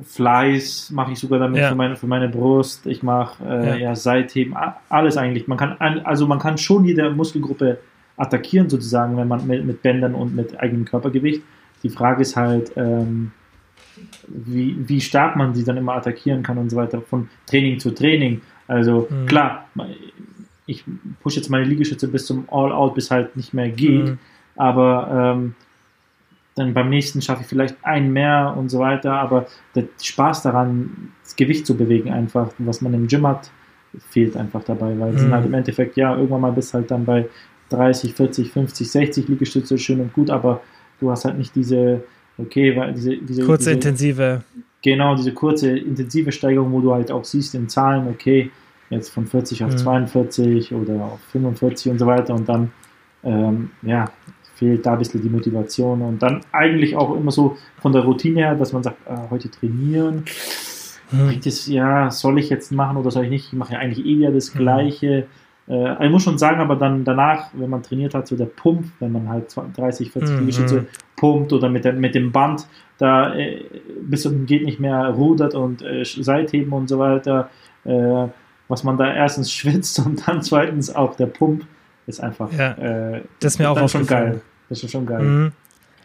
Flies 0.05 0.91
mache 0.91 1.13
ich 1.13 1.19
sogar 1.19 1.39
damit 1.39 1.59
Ja. 1.63 1.71
für, 1.71 1.75
meine, 1.75 1.97
für 1.97 2.07
meine 2.07 2.29
Brust. 2.29 2.87
Ich 2.87 3.03
mache 3.03 3.43
äh, 3.45 3.67
Ja. 3.69 3.77
ja. 3.77 3.95
Seitheben, 3.97 4.55
alles 4.91 5.17
eigentlich. 5.17 5.49
Man 5.49 5.57
kann 5.57 5.73
an- 5.79 6.01
also 6.05 6.27
man 6.27 6.39
kann 6.39 6.59
schon 6.59 6.85
jede 6.85 7.09
Muskelgruppe 7.11 7.79
attackieren 8.19 8.69
sozusagen, 8.69 9.17
wenn 9.17 9.29
man 9.29 9.47
mit, 9.47 9.65
mit 9.65 9.83
Bändern 9.83 10.15
und 10.15 10.35
mit 10.37 10.59
eigenem 10.61 10.85
Körpergewicht. 10.85 11.43
Die 11.83 11.89
Frage 11.89 12.23
ist 12.23 12.37
halt, 12.37 12.73
ähm, 12.77 13.33
wie, 14.29 14.77
wie 14.87 15.01
stark 15.01 15.37
man 15.37 15.55
sie 15.55 15.65
dann 15.65 15.79
immer 15.79 15.95
attackieren 15.95 16.43
kann 16.43 16.59
und 16.59 16.69
so 16.69 16.77
weiter, 16.77 17.01
von 17.01 17.29
Training 17.47 17.79
zu 17.79 17.91
Training. 17.93 18.43
Also 18.69 19.09
Mhm. 19.11 19.27
klar, 19.27 19.67
ich 20.67 20.85
pushe 21.23 21.37
jetzt 21.37 21.49
meine 21.49 21.65
Liegestütze 21.65 22.09
bis 22.09 22.27
zum 22.27 22.49
All-Out, 22.51 22.95
bis 22.95 23.11
halt 23.11 23.37
nicht 23.37 23.55
mehr 23.55 23.69
geht, 23.71 24.09
Mhm. 24.09 24.19
aber 24.57 25.35
ähm, 25.37 25.55
dann 26.55 26.73
beim 26.73 26.89
nächsten 26.89 27.21
schaffe 27.21 27.43
ich 27.43 27.47
vielleicht 27.49 27.77
einen 27.85 28.13
mehr 28.13 28.55
und 28.57 28.71
so 28.71 28.79
weiter, 28.79 29.13
aber 29.13 29.47
der 29.75 29.85
Spaß 30.03 30.43
daran, 30.43 31.13
das 31.23 31.37
Gewicht 31.37 31.67
zu 31.67 31.77
bewegen 31.77 32.11
einfach, 32.11 32.51
was 32.59 32.81
man 32.81 32.95
im 32.95 33.07
Gym 33.07 33.27
hat, 33.27 33.51
fehlt 34.11 34.37
einfach 34.37 34.65
dabei, 34.65 34.99
weil 34.99 35.15
es 35.15 35.21
sind 35.21 35.31
Mhm. 35.31 35.35
halt 35.35 35.47
im 35.47 35.55
Endeffekt, 35.55 35.97
ja, 35.97 36.15
irgendwann 36.15 36.41
mal 36.41 36.53
bist 36.53 36.73
halt 36.75 36.91
dann 36.91 37.05
bei 37.05 37.29
30, 37.71 38.15
40, 38.15 38.51
50, 38.51 38.91
60 38.91 39.29
Liegestütze 39.29 39.77
schön 39.79 40.01
und 40.01 40.13
gut, 40.13 40.31
aber 40.31 40.63
du 41.01 41.11
hast 41.11 41.25
halt 41.27 41.37
nicht 41.37 41.55
diese, 41.55 42.03
okay, 42.39 42.75
weil 42.77 42.95
diese, 42.95 43.17
diese 43.17 43.43
Kurze, 43.43 43.65
diese, 43.65 43.73
intensive. 43.73 44.43
Genau, 44.83 45.15
diese 45.17 45.33
kurze, 45.33 45.77
intensive 45.77 46.31
Steigerung, 46.33 46.73
wo 46.73 46.81
du 46.81 46.95
halt 46.95 47.11
auch 47.11 47.25
siehst 47.25 47.55
in 47.55 47.69
Zahlen, 47.69 48.09
okay, 48.09 48.51
jetzt 48.91 49.11
von 49.11 49.27
40 49.27 49.65
auf 49.65 49.73
Mhm. 49.73 49.77
42 49.79 50.73
oder 50.75 51.05
auf 51.05 51.21
45 51.33 51.93
und 51.93 51.99
so 51.99 52.07
weiter 52.07 52.35
und 52.35 52.49
dann, 52.49 52.71
ähm, 53.25 53.71
ja, 53.83 54.07
fehlt 54.55 54.87
da 54.87 54.93
ein 54.93 54.99
bisschen 54.99 55.23
die 55.23 55.29
Motivation 55.29 56.01
und 56.03 56.23
dann 56.23 56.41
eigentlich 56.53 56.97
auch 56.97 57.15
immer 57.15 57.31
so 57.31 57.57
von 57.81 57.93
der 57.93 58.03
Routine 58.03 58.41
her, 58.41 58.55
dass 58.55 58.73
man 58.73 58.83
sagt, 58.83 58.97
äh, 59.07 59.15
heute 59.31 59.51
trainieren, 59.51 60.25
Hm. 61.11 61.27
bringt 61.29 61.47
es, 61.47 61.67
ja, 61.69 62.11
soll 62.11 62.39
ich 62.39 62.49
jetzt 62.51 62.73
machen 62.73 62.97
oder 62.97 63.11
soll 63.11 63.25
ich 63.25 63.31
nicht? 63.31 63.47
Ich 63.47 63.53
mache 63.53 63.75
ja 63.75 63.79
eigentlich 63.79 64.05
eh 64.05 64.19
wieder 64.19 64.33
das 64.33 64.53
Mhm. 64.55 64.59
Gleiche. 64.59 65.27
Äh, 65.69 66.05
ich 66.07 66.11
muss 66.11 66.23
schon 66.25 66.39
sagen, 66.39 66.61
aber 66.61 66.75
dann 66.77 67.05
danach, 67.05 67.51
wenn 67.53 67.71
man 67.71 67.83
trainiert 67.83 68.15
hat, 68.15 68.27
so 68.27 68.37
der 68.37 68.47
Pump, 68.47 68.87
wenn 68.99 69.13
man 69.13 69.29
halt 69.29 69.51
20, 69.51 69.75
30, 69.77 70.11
40 70.11 70.31
Mhm. 70.35 70.39
Liegestütze 70.41 70.87
pumpt 71.17 71.53
oder 71.53 71.69
mit, 71.69 71.85
der, 71.85 71.93
mit 71.93 72.15
dem 72.15 72.33
Band 72.33 72.67
da 72.99 73.35
äh, 73.35 73.63
bis 74.01 74.23
zum 74.23 74.47
geht 74.47 74.65
nicht 74.65 74.81
mehr 74.81 75.09
rudert 75.11 75.55
und 75.55 75.83
äh, 75.83 76.03
Seitheben 76.05 76.73
und 76.73 76.89
so 76.89 76.99
weiter, 76.99 77.51
äh, 77.85 78.27
was 78.69 78.83
man 78.85 78.97
da 78.97 79.13
erstens 79.13 79.53
schwitzt 79.53 79.99
und 80.01 80.27
dann 80.27 80.43
zweitens 80.43 80.95
auch 80.95 81.17
der 81.17 81.27
Pump 81.27 81.65
ist 82.07 82.21
einfach 82.21 82.53
Ja, 82.53 82.73
äh, 82.73 83.23
das 83.41 83.55
ist 83.55 83.59
mir 83.59 83.71
auch 83.71 83.77
schon 83.77 83.85
aufgefallen. 84.03 84.33
geil. 84.33 84.41
Das 84.69 84.83
ist 84.83 84.91
schon 84.91 85.07
geil. 85.07 85.23
Mhm. 85.23 85.53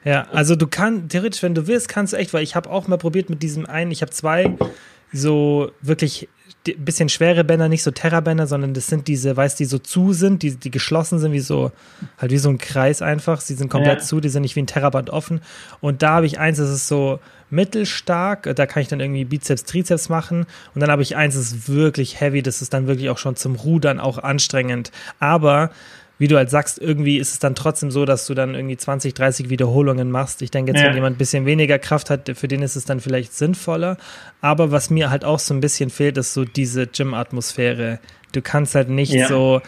Ja, 0.03 0.27
also 0.31 0.55
du 0.55 0.65
kannst, 0.67 1.09
theoretisch, 1.09 1.43
wenn 1.43 1.53
du 1.53 1.67
willst, 1.67 1.87
kannst 1.87 2.13
du 2.13 2.17
echt, 2.17 2.33
weil 2.33 2.41
ich 2.43 2.55
habe 2.55 2.69
auch 2.69 2.87
mal 2.87 2.97
probiert 2.97 3.29
mit 3.29 3.43
diesem 3.43 3.65
einen, 3.67 3.91
ich 3.91 4.01
habe 4.01 4.11
zwei 4.11 4.55
so 5.13 5.71
wirklich 5.81 6.27
bisschen 6.77 7.09
schwere 7.09 7.43
Bänder, 7.43 7.69
nicht 7.69 7.83
so 7.83 7.91
Terra-Bänder, 7.91 8.45
sondern 8.47 8.73
das 8.73 8.87
sind 8.87 9.07
diese, 9.07 9.35
weißt 9.35 9.59
du, 9.59 9.63
die 9.63 9.69
so 9.69 9.79
zu 9.79 10.13
sind, 10.13 10.43
die, 10.43 10.55
die 10.55 10.69
geschlossen 10.71 11.17
sind, 11.19 11.31
wie 11.31 11.39
so, 11.39 11.71
halt 12.19 12.31
wie 12.31 12.37
so 12.37 12.49
ein 12.49 12.57
Kreis 12.57 13.01
einfach. 13.01 13.41
Sie 13.41 13.55
sind 13.55 13.69
komplett 13.69 13.99
Ja. 13.99 14.05
zu, 14.05 14.19
die 14.19 14.29
sind 14.29 14.43
nicht 14.43 14.55
wie 14.55 14.61
ein 14.61 14.67
Terraband 14.67 15.09
offen. 15.09 15.41
Und 15.79 16.03
da 16.03 16.11
habe 16.11 16.25
ich 16.27 16.39
eins, 16.39 16.57
das 16.59 16.69
ist 16.69 16.87
so 16.87 17.19
mittelstark, 17.49 18.53
da 18.55 18.65
kann 18.65 18.81
ich 18.81 18.87
dann 18.89 18.99
irgendwie 18.99 19.25
Bizeps, 19.25 19.63
Trizeps 19.65 20.09
machen. 20.09 20.45
Und 20.73 20.81
dann 20.81 20.89
habe 20.91 21.01
ich 21.01 21.15
eins, 21.15 21.35
das 21.35 21.51
ist 21.51 21.69
wirklich 21.69 22.19
heavy, 22.21 22.41
das 22.41 22.61
ist 22.61 22.73
dann 22.73 22.87
wirklich 22.87 23.09
auch 23.09 23.17
schon 23.17 23.35
zum 23.35 23.55
Rudern 23.55 23.99
auch 23.99 24.17
anstrengend. 24.17 24.91
Aber 25.19 25.71
wie 26.21 26.27
du 26.27 26.37
halt 26.37 26.51
sagst, 26.51 26.77
irgendwie 26.79 27.17
ist 27.17 27.31
es 27.31 27.39
dann 27.39 27.55
trotzdem 27.55 27.89
so, 27.89 28.05
dass 28.05 28.27
du 28.27 28.35
dann 28.35 28.53
irgendwie 28.53 28.77
20, 28.77 29.15
30 29.15 29.49
Wiederholungen 29.49 30.11
machst. 30.11 30.43
Ich 30.43 30.51
denke 30.51 30.71
jetzt, 30.71 30.81
Ja. 30.81 30.87
wenn 30.89 30.93
jemand 30.93 31.15
ein 31.15 31.17
bisschen 31.17 31.47
weniger 31.47 31.79
Kraft 31.79 32.11
hat, 32.11 32.29
für 32.35 32.47
den 32.47 32.61
ist 32.61 32.75
es 32.75 32.85
dann 32.85 32.99
vielleicht 32.99 33.33
sinnvoller. 33.33 33.97
Aber 34.39 34.71
was 34.71 34.91
mir 34.91 35.09
halt 35.09 35.25
auch 35.25 35.39
so 35.39 35.51
ein 35.55 35.61
bisschen 35.61 35.89
fehlt, 35.89 36.19
ist 36.19 36.35
so 36.35 36.45
diese 36.45 36.85
Gym-Atmosphäre. 36.85 37.97
Du 38.33 38.41
kannst 38.43 38.75
halt 38.75 38.89
nicht 38.89 39.11
Ja. 39.13 39.27
so, 39.27 39.61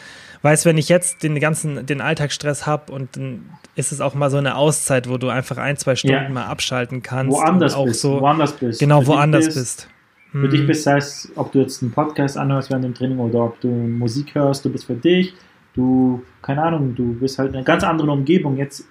weißt, 0.44 0.66
wenn 0.66 0.78
ich 0.78 0.90
jetzt 0.90 1.24
den 1.24 1.40
ganzen, 1.40 1.88
den 1.88 2.02
Alltagsstress 2.02 2.68
habe 2.68 2.92
und 2.92 3.16
dann 3.18 3.46
ist 3.76 3.92
es 3.92 4.00
auch 4.00 4.14
mal 4.14 4.30
so 4.30 4.38
eine 4.38 4.56
Auszeit, 4.56 5.10
wo 5.10 5.18
du 5.18 5.30
einfach 5.30 5.58
ein, 5.58 5.78
zwei 5.78 5.96
Stunden 5.96 6.16
Ja. 6.24 6.30
mal 6.30 6.46
abschalten 6.46 7.02
kannst. 7.02 7.36
Woanders 7.36 7.74
auch 7.74 7.86
bist, 7.86 8.02
so, 8.02 8.22
woanders 8.22 8.54
bist. 8.54 8.80
genau, 8.80 9.00
Für 9.00 9.06
dich 9.06 9.10
woanders 9.16 9.46
bist, 9.46 9.58
bist. 9.58 9.88
Für 10.34 10.50
dich 10.50 10.60
Hm. 10.62 10.68
bist, 10.68 10.84
sei 10.84 10.98
es, 10.98 11.32
ob 11.36 11.52
du 11.52 11.60
jetzt 11.62 11.82
einen 11.82 11.92
Podcast 11.92 12.38
anhörst 12.38 12.70
während 12.70 12.86
dem 12.86 12.94
Training 12.94 13.18
oder 13.18 13.40
ob 13.46 13.60
du 13.62 13.68
Musik 13.70 14.36
hörst, 14.36 14.64
du 14.66 14.70
bist 14.72 14.86
für 14.86 14.96
dich, 14.96 15.34
du, 15.74 16.24
keine 16.42 16.64
Ahnung, 16.64 16.96
du 16.96 17.14
bist 17.14 17.40
halt 17.40 17.50
in 17.50 17.56
einer 17.58 17.66
ganz 17.66 17.84
anderen 17.84 18.10
Umgebung. 18.10 18.58
Jetzt 18.58 18.86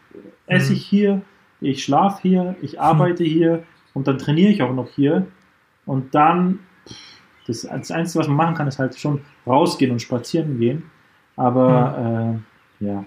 esse 0.46 0.70
Mhm. 0.72 0.76
ich 0.76 0.86
hier, 0.86 1.22
ich 1.60 1.84
schlafe 1.84 2.22
hier, 2.22 2.56
ich 2.62 2.80
arbeite 2.80 3.24
hier 3.24 3.62
und 3.94 4.06
dann 4.08 4.18
trainiere 4.18 4.50
ich 4.50 4.62
auch 4.62 4.74
noch 4.74 4.88
hier. 4.94 5.26
Und 5.86 6.14
dann, 6.14 6.60
das, 7.46 7.62
das 7.62 7.90
Einzige, 7.90 8.20
was 8.20 8.28
man 8.28 8.36
machen 8.36 8.54
kann, 8.54 8.68
ist 8.68 8.78
halt 8.78 8.98
schon 8.98 9.20
rausgehen 9.46 9.90
und 9.92 10.00
spazieren 10.02 10.58
gehen. 10.58 10.84
Aber 11.36 12.40
äh, 12.80 12.84
ja, 12.84 13.04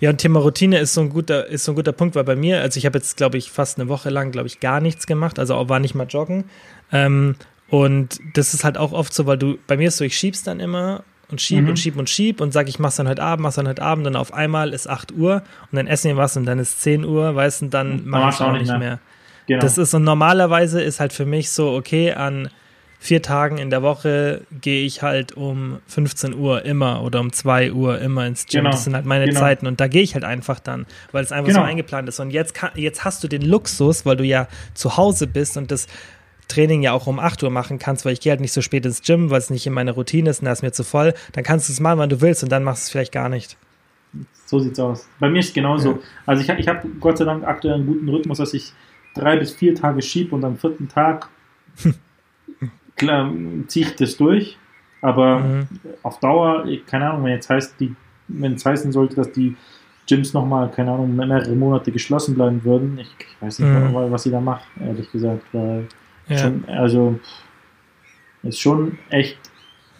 Ja, 0.00 0.10
und 0.10 0.18
Thema 0.18 0.40
Routine 0.40 0.78
ist 0.78 0.94
so 0.94 1.00
ein 1.00 1.08
guter, 1.10 1.46
ist 1.46 1.64
so 1.64 1.72
ein 1.72 1.76
guter 1.76 1.92
Punkt, 1.92 2.14
weil 2.14 2.24
bei 2.24 2.36
mir, 2.36 2.60
also 2.60 2.78
ich 2.78 2.84
habe 2.86 2.98
jetzt, 2.98 3.16
glaube 3.16 3.38
ich, 3.38 3.50
fast 3.50 3.78
eine 3.78 3.88
Woche 3.88 4.10
lang, 4.10 4.32
glaube 4.32 4.48
ich, 4.48 4.60
gar 4.60 4.80
nichts 4.80 5.06
gemacht, 5.06 5.38
also 5.38 5.54
auch 5.54 5.68
war 5.68 5.78
nicht 5.78 5.94
mal 5.94 6.06
joggen. 6.06 6.44
Ähm, 6.90 7.36
und 7.68 8.20
das 8.34 8.52
ist 8.54 8.64
halt 8.64 8.76
auch 8.76 8.92
oft 8.92 9.14
so, 9.14 9.24
weil 9.26 9.38
du, 9.38 9.56
bei 9.66 9.76
mir 9.78 9.88
ist 9.88 9.96
so, 9.96 10.04
ich 10.04 10.16
schieb's 10.16 10.42
dann 10.42 10.60
immer 10.60 11.04
und 11.32 11.40
schieb 11.40 11.62
Mhm. 11.62 11.70
und 11.70 11.78
schieb 11.78 11.96
und 11.96 12.08
schieb 12.08 12.40
und 12.40 12.52
sag, 12.52 12.68
ich 12.68 12.78
mach's 12.78 12.96
dann 12.96 13.08
heute 13.08 13.22
Abend, 13.22 13.42
mach's 13.42 13.56
dann 13.56 13.66
heute 13.66 13.82
Abend 13.82 14.06
und 14.06 14.14
auf 14.14 14.32
einmal 14.32 14.72
ist 14.72 14.88
8 14.88 15.10
Uhr 15.12 15.42
und 15.70 15.76
dann 15.76 15.88
essen 15.88 16.08
wir 16.10 16.16
was 16.16 16.36
und 16.36 16.44
dann 16.44 16.60
ist 16.60 16.80
10 16.82 17.04
Uhr, 17.04 17.34
weißt 17.34 17.62
du, 17.62 17.64
und 17.66 17.74
dann 17.74 17.90
Dann 17.98 18.02
mach 18.06 18.32
ich 18.34 18.40
auch 18.40 18.52
nicht 18.52 18.78
mehr. 18.78 19.00
genau. 19.48 19.60
Das 19.60 19.78
ist 19.78 19.92
und 19.94 20.04
normalerweise 20.04 20.80
ist 20.80 21.00
halt 21.00 21.12
für 21.12 21.26
mich 21.26 21.50
so, 21.50 21.72
okay, 21.72 22.12
an 22.12 22.48
vier 23.00 23.20
Tagen 23.20 23.58
in 23.58 23.68
der 23.70 23.82
Woche 23.82 24.42
gehe 24.60 24.84
ich 24.86 25.02
halt 25.02 25.32
um 25.32 25.78
15 25.88 26.34
Uhr 26.36 26.64
immer 26.64 27.02
oder 27.02 27.18
um 27.18 27.32
2 27.32 27.72
Uhr 27.72 27.98
immer 27.98 28.24
ins 28.26 28.46
Gym. 28.46 28.60
Genau, 28.60 28.70
Das 28.70 28.84
sind 28.84 28.94
halt 28.94 29.06
meine 29.06 29.24
genau. 29.24 29.40
Zeiten 29.40 29.66
und 29.66 29.80
da 29.80 29.88
gehe 29.88 30.02
ich 30.02 30.14
halt 30.14 30.22
einfach 30.22 30.60
dann, 30.60 30.86
weil 31.10 31.24
es 31.24 31.32
einfach 31.32 31.48
Genau. 31.48 31.62
so 31.62 31.66
eingeplant 31.66 32.08
ist. 32.08 32.20
Und 32.20 32.30
jetzt, 32.30 32.54
kann, 32.54 32.70
jetzt 32.76 33.04
hast 33.04 33.24
du 33.24 33.26
den 33.28 33.42
Luxus, 33.42 34.06
weil 34.06 34.14
du 34.16 34.22
ja 34.24 34.46
zu 34.74 34.96
Hause 34.96 35.26
bist 35.26 35.56
und 35.56 35.72
das 35.72 35.88
Training 36.48 36.82
ja 36.82 36.92
auch 36.92 37.06
um 37.06 37.18
8 37.18 37.42
Uhr 37.42 37.50
machen 37.50 37.78
kannst, 37.78 38.04
weil 38.04 38.12
ich 38.12 38.20
gehe 38.20 38.30
halt 38.30 38.40
nicht 38.40 38.52
so 38.52 38.60
spät 38.60 38.84
ins 38.84 39.02
Gym, 39.02 39.30
weil 39.30 39.38
es 39.38 39.50
nicht 39.50 39.66
in 39.66 39.72
meiner 39.72 39.92
Routine 39.92 40.30
ist 40.30 40.40
und 40.40 40.46
da 40.46 40.52
ist 40.52 40.62
mir 40.62 40.72
zu 40.72 40.84
voll. 40.84 41.14
Dann 41.32 41.44
kannst 41.44 41.68
du 41.68 41.72
es 41.72 41.80
machen, 41.80 41.98
wann 41.98 42.08
du 42.10 42.20
willst 42.20 42.42
und 42.42 42.50
dann 42.52 42.62
machst 42.64 42.82
du 42.82 42.86
es 42.86 42.90
vielleicht 42.90 43.12
gar 43.12 43.28
nicht. 43.28 43.56
So 44.46 44.58
sieht's 44.58 44.78
aus. 44.78 45.08
Bei 45.18 45.30
mir 45.30 45.38
ist 45.40 45.48
es 45.48 45.54
genauso. 45.54 45.92
Ja. 45.92 45.98
Also 46.26 46.42
ich, 46.42 46.48
ich 46.58 46.68
habe 46.68 46.86
Gott 47.00 47.16
sei 47.18 47.24
Dank 47.24 47.44
aktuell 47.44 47.74
einen 47.74 47.86
guten 47.86 48.08
Rhythmus, 48.08 48.38
dass 48.38 48.52
ich 48.52 48.72
drei 49.14 49.36
bis 49.38 49.52
vier 49.52 49.74
Tage 49.74 50.02
schiebe 50.02 50.34
und 50.34 50.44
am 50.44 50.56
vierten 50.58 50.88
Tag 50.88 51.28
ziehe 53.68 53.86
ich 53.86 53.96
das 53.96 54.16
durch. 54.16 54.58
Aber 55.00 55.38
Mhm. 55.40 55.66
auf 56.02 56.20
Dauer, 56.20 56.64
keine 56.86 57.10
Ahnung, 57.10 57.24
wenn 57.24 57.32
jetzt 57.32 57.50
heißt, 57.50 57.74
die, 57.80 57.94
wenn 58.28 58.54
es 58.54 58.64
heißen 58.64 58.92
sollte, 58.92 59.16
dass 59.16 59.32
die 59.32 59.56
Gyms 60.08 60.32
nochmal, 60.32 60.70
keine 60.70 60.92
Ahnung, 60.92 61.16
mehrere 61.16 61.54
Monate 61.56 61.90
geschlossen 61.90 62.34
bleiben 62.34 62.62
würden, 62.64 62.98
ich, 62.98 63.08
ich 63.18 63.42
weiß 63.42 63.58
nicht, 63.60 63.68
Mhm. 63.68 63.94
was, 63.94 64.10
was 64.12 64.26
ich 64.26 64.32
da 64.32 64.40
mache, 64.40 64.62
ehrlich 64.80 65.10
gesagt, 65.10 65.42
weil 65.52 65.86
Ja. 66.28 66.36
schon, 66.38 66.64
also 66.68 67.18
ist 68.42 68.60
schon 68.60 68.98
echt 69.10 69.38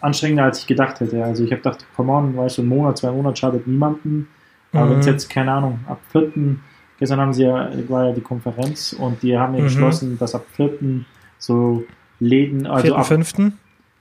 anstrengender, 0.01 0.43
als 0.45 0.59
ich 0.59 0.67
gedacht 0.67 0.99
hätte. 0.99 1.23
Also 1.23 1.43
ich 1.43 1.51
habe 1.51 1.61
gedacht, 1.61 1.85
come 1.95 2.11
on, 2.11 2.35
weißt 2.35 2.57
du, 2.57 2.61
ein 2.63 2.67
Monat, 2.67 2.97
zwei 2.97 3.11
Monate 3.11 3.37
schadet 3.37 3.67
niemanden. 3.67 4.27
Aber 4.73 4.85
Mhm. 4.85 4.89
wenn 4.91 4.99
es 4.99 5.05
jetzt, 5.05 5.29
keine 5.29 5.51
Ahnung, 5.53 5.79
ab 5.87 5.99
4. 6.11 6.57
Gestern 6.99 7.19
haben 7.19 7.33
sie 7.33 7.43
ja, 7.43 7.69
war 7.89 8.07
ja 8.07 8.11
die 8.13 8.21
Konferenz 8.21 8.93
und 8.93 9.21
die 9.23 9.37
haben 9.37 9.53
ja 9.55 9.61
Mhm. 9.61 9.65
beschlossen, 9.65 10.17
dass 10.17 10.35
ab 10.35 10.45
4. 10.55 11.05
so 11.37 11.85
Läden, 12.19 12.65
also 12.67 12.81
Vierten, 12.87 12.99
ab, 12.99 13.05
fünften? 13.07 13.53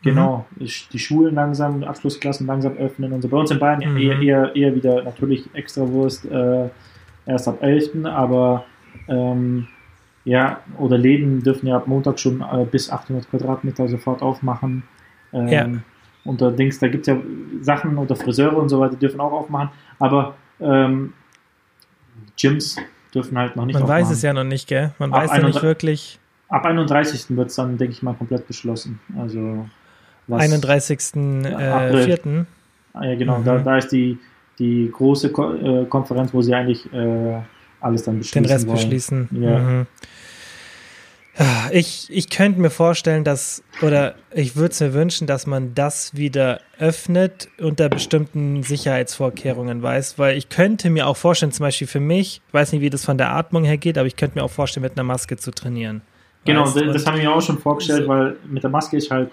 genau, 0.03 0.47
die 0.57 0.99
Schulen 0.99 1.35
langsam, 1.35 1.83
Abschlussklassen 1.85 2.47
langsam 2.47 2.77
öffnen 2.77 3.13
und 3.13 3.23
so. 3.23 3.29
Bei 3.29 3.37
uns 3.39 3.51
in 3.51 3.59
Bayern 3.59 3.81
Mhm. 3.81 3.97
eher, 3.97 4.21
eher, 4.21 4.57
eher 4.57 4.75
wieder 4.75 5.03
natürlich 5.03 5.49
Extrawurst 5.55 6.25
äh, 6.27 6.69
erst 7.27 7.49
ab 7.49 7.63
11. 7.63 8.05
Aber 8.07 8.65
ähm, 9.09 9.67
ja, 10.25 10.61
oder 10.79 10.99
Läden 10.99 11.43
dürfen 11.43 11.67
ja 11.67 11.77
ab 11.77 11.87
Montag 11.87 12.19
schon 12.21 12.41
äh, 12.43 12.65
bis 12.65 12.91
800 12.91 13.29
Quadratmeter 13.31 13.89
sofort 13.89 14.23
aufmachen. 14.23 14.83
Ähm, 15.33 15.49
Ja. 15.49 15.69
Und 16.25 16.41
da 16.41 16.51
Dings, 16.53 16.79
da 16.79 16.87
gibt 16.87 17.09
es 17.09 17.15
ja 17.15 17.21
Sachen 17.63 17.99
oder 17.99 18.15
Friseure 18.15 18.57
und 18.57 18.69
so 18.69 18.79
weiter, 18.79 18.93
die 18.95 19.01
dürfen 19.01 19.21
auch 19.21 19.33
aufmachen. 19.33 19.71
Aber 19.99 20.35
Ähm, 20.61 21.13
Gyms 22.41 22.77
dürfen 23.13 23.37
halt 23.37 23.57
noch 23.57 23.65
nicht 23.67 23.75
Man 23.75 23.83
aufmachen. 23.83 24.03
weiß 24.03 24.11
es 24.13 24.23
ja 24.23 24.33
noch 24.33 24.45
nicht, 24.45 24.69
gell? 24.69 24.93
Man 24.99 25.13
Ab 25.13 25.23
weiß 25.23 25.31
ja 25.31 25.37
nicht 25.39 25.45
31 25.57 25.63
wirklich. 25.63 26.19
Ab 26.49 26.65
31. 26.67 27.37
wird 27.37 27.49
es 27.49 27.57
dann, 27.57 27.77
denke 27.79 27.93
ich 27.95 28.03
mal, 28.03 28.15
komplett 28.15 28.47
beschlossen. 28.47 29.01
Also 29.19 29.67
was, 30.29 30.43
31. 30.43 31.01
Äh, 31.17 31.55
April. 31.55 32.05
4. 32.05 32.47
Ah, 32.95 33.05
Ja, 33.05 33.15
genau. 33.17 33.39
Mhm. 33.39 33.45
Da, 33.45 33.59
da 33.59 33.77
ist 33.79 33.89
die, 33.91 34.19
die 34.59 34.91
große 34.93 35.33
Ko 35.33 35.53
äh, 35.55 35.85
Konferenz, 35.87 36.33
wo 36.33 36.43
sie 36.43 36.55
eigentlich 36.55 36.91
äh, 36.93 37.41
alles 37.83 38.05
dann 38.05 38.19
beschließen 38.19 38.43
den 38.43 38.51
Rest 38.53 38.67
wollen. 38.67 38.77
beschließen. 38.77 39.29
Ja. 39.41 39.59
Mhm. 39.59 39.87
Ich, 41.71 42.09
ich 42.11 42.29
könnte 42.29 42.61
mir 42.61 42.69
vorstellen, 42.69 43.25
dass, 43.25 43.63
oder 43.81 44.17
ich 44.35 44.55
würde 44.55 44.73
es 44.73 44.81
mir 44.81 44.93
wünschen, 44.93 45.27
dass 45.27 45.47
man 45.47 45.75
das 45.75 46.15
wieder 46.15 46.61
öffnet 46.79 47.49
unter 47.59 47.89
bestimmten 47.89 48.63
Sicherheitsvorkehrungen 48.63 49.83
weiß, 49.83 50.19
weil 50.19 50.37
ich 50.37 50.51
könnte 50.51 50.91
mir 50.91 51.07
auch 51.07 51.17
vorstellen, 51.17 51.51
zum 51.51 51.65
Beispiel 51.65 51.87
für 51.87 52.01
mich, 52.01 52.43
ich 52.47 52.55
weiß 52.55 52.73
nicht, 52.73 52.83
wie 52.83 52.91
das 52.91 53.07
von 53.07 53.17
der 53.17 53.33
Atmung 53.35 53.65
her 53.65 53.79
geht, 53.79 53.97
aber 53.97 54.07
ich 54.07 54.17
könnte 54.17 54.39
mir 54.39 54.45
auch 54.45 54.51
vorstellen, 54.51 54.83
mit 54.83 54.93
einer 54.93 55.05
Maske 55.05 55.39
zu 55.39 55.51
trainieren. 55.53 56.03
Genau, 56.45 56.67
Weißt? 56.67 56.77
das, 56.77 56.93
das 56.93 57.07
haben 57.07 57.17
wir 57.17 57.23
mir 57.23 57.35
auch 57.35 57.41
schon 57.41 57.59
vorgestellt, 57.59 58.07
weil 58.07 58.37
mit 58.47 58.63
der 58.63 58.71
Maske 58.71 58.99
ist 58.99 59.11
halt 59.11 59.31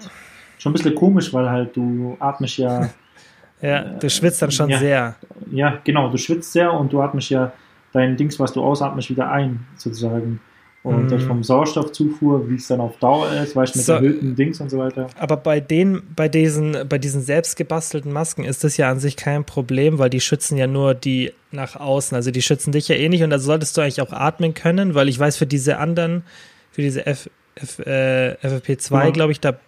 schon 0.57 0.71
ein 0.71 0.73
bisschen 0.73 0.95
komisch, 0.95 1.33
weil 1.33 1.49
halt 1.49 1.75
du 1.75 2.15
atmest 2.19 2.57
ja, 2.57 2.89
Ja, 3.61 3.81
du 3.81 4.09
schwitzt 4.09 4.41
dann 4.41 4.51
schon 4.51 4.69
Ja. 4.69 4.77
sehr. 4.79 5.15
ja, 5.51 5.81
genau, 5.83 6.09
du 6.09 6.15
schwitzt 6.17 6.53
sehr 6.53 6.71
und 6.71 6.93
du 6.93 7.01
atmest 7.01 7.29
ja 7.29 7.51
dein 7.93 8.17
Dings, 8.17 8.39
was 8.39 8.53
du 8.53 8.61
ausatmest, 8.63 9.09
wieder 9.09 9.31
ein, 9.31 9.65
sozusagen. 9.77 10.39
Und 10.81 11.11
Mhm. 11.11 11.19
vom 11.19 11.43
Sauerstoffzufuhr, 11.43 12.49
wie 12.49 12.55
es 12.55 12.67
dann 12.67 12.79
auf 12.79 12.97
Dauer 12.99 13.29
ist, 13.33 13.53
weißt 13.53 13.75
du, 13.75 13.79
mit 13.79 13.85
So- 13.85 13.93
erhöhten 13.93 14.35
Dings 14.35 14.61
und 14.61 14.69
so 14.69 14.77
weiter. 14.77 15.07
Aber 15.19 15.35
bei 15.35 15.59
den, 15.59 16.01
bei 16.15 16.29
diesen, 16.29 16.87
bei 16.87 16.97
diesen 16.97 17.21
selbst 17.21 17.57
gebastelten 17.57 18.13
Masken 18.13 18.45
ist 18.45 18.63
das 18.63 18.77
ja 18.77 18.89
an 18.89 18.99
sich 18.99 19.17
kein 19.17 19.43
Problem, 19.43 19.99
weil 19.99 20.09
die 20.09 20.21
schützen 20.21 20.57
ja 20.57 20.67
nur 20.67 20.93
die 20.93 21.33
nach 21.51 21.75
außen. 21.75 22.15
Also 22.15 22.31
die 22.31 22.41
schützen 22.41 22.71
dich 22.71 22.87
ja 22.87 22.95
eh 22.95 23.09
nicht 23.09 23.23
und 23.23 23.29
da 23.29 23.39
solltest 23.39 23.75
du 23.75 23.81
eigentlich 23.81 24.01
auch 24.01 24.13
atmen 24.13 24.53
können, 24.53 24.95
weil 24.95 25.09
ich 25.09 25.19
weiß, 25.19 25.35
für 25.35 25.45
diese 25.47 25.79
anderen, 25.79 26.23
für 26.71 26.81
diese 26.81 27.05
F, 27.05 27.29
F, 27.55 27.79
äh, 27.79 28.35
FFP2, 28.41 28.89
Genau. 29.01 29.11
glaube 29.11 29.31
ich, 29.33 29.41
da, 29.41 29.59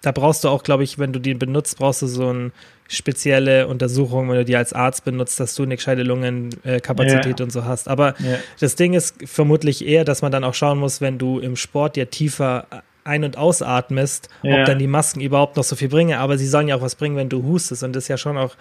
da 0.00 0.12
brauchst 0.12 0.44
du 0.44 0.48
auch, 0.48 0.62
glaube 0.62 0.82
ich, 0.82 0.98
wenn 0.98 1.12
du 1.12 1.18
die 1.18 1.34
benutzt, 1.34 1.76
brauchst 1.76 2.00
du 2.00 2.06
so 2.06 2.28
eine 2.28 2.52
spezielle 2.88 3.66
Untersuchung, 3.68 4.28
wenn 4.30 4.36
du 4.38 4.44
die 4.44 4.56
als 4.56 4.72
Arzt 4.72 5.04
benutzt, 5.04 5.38
dass 5.38 5.54
du 5.54 5.62
eine 5.62 5.76
gescheite 5.76 6.02
Lungenkapazität 6.02 7.38
Ja. 7.38 7.44
und 7.44 7.50
so 7.52 7.64
hast. 7.64 7.88
Aber 7.88 8.14
Ja, 8.18 8.38
das 8.60 8.74
Ding 8.76 8.94
ist 8.94 9.14
vermutlich 9.26 9.86
eher, 9.86 10.04
dass 10.04 10.22
man 10.22 10.32
dann 10.32 10.42
auch 10.44 10.54
schauen 10.54 10.78
muss, 10.78 11.00
wenn 11.00 11.18
du 11.18 11.38
im 11.38 11.54
Sport 11.56 11.96
ja 11.96 12.06
tiefer 12.06 12.66
ein- 13.04 13.24
und 13.24 13.36
ausatmest, 13.38 14.28
Ja. 14.42 14.60
ob 14.60 14.66
dann 14.66 14.78
die 14.78 14.86
Masken 14.86 15.20
überhaupt 15.20 15.56
noch 15.56 15.64
so 15.64 15.76
viel 15.76 15.88
bringen. 15.88 16.18
Aber 16.18 16.36
sie 16.38 16.46
sollen 16.46 16.68
ja 16.68 16.76
auch 16.76 16.82
was 16.82 16.94
bringen, 16.94 17.16
wenn 17.16 17.28
du 17.28 17.42
hustest. 17.42 17.82
Und 17.82 17.94
das 17.94 18.04
ist 18.04 18.08
ja 18.08 18.16
schon 18.18 18.36
auch 18.36 18.54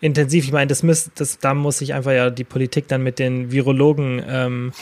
intensiv. 0.00 0.44
Ich 0.44 0.52
meine, 0.52 0.66
das 0.68 0.82
müsst, 0.82 1.10
das, 1.20 1.38
da 1.38 1.54
muss 1.54 1.78
sich 1.78 1.94
einfach 1.94 2.12
ja 2.12 2.30
die 2.30 2.44
Politik 2.44 2.88
dann 2.88 3.02
mit 3.02 3.18
den 3.18 3.50
Virologen 3.52 4.22
ähm, 4.28 4.72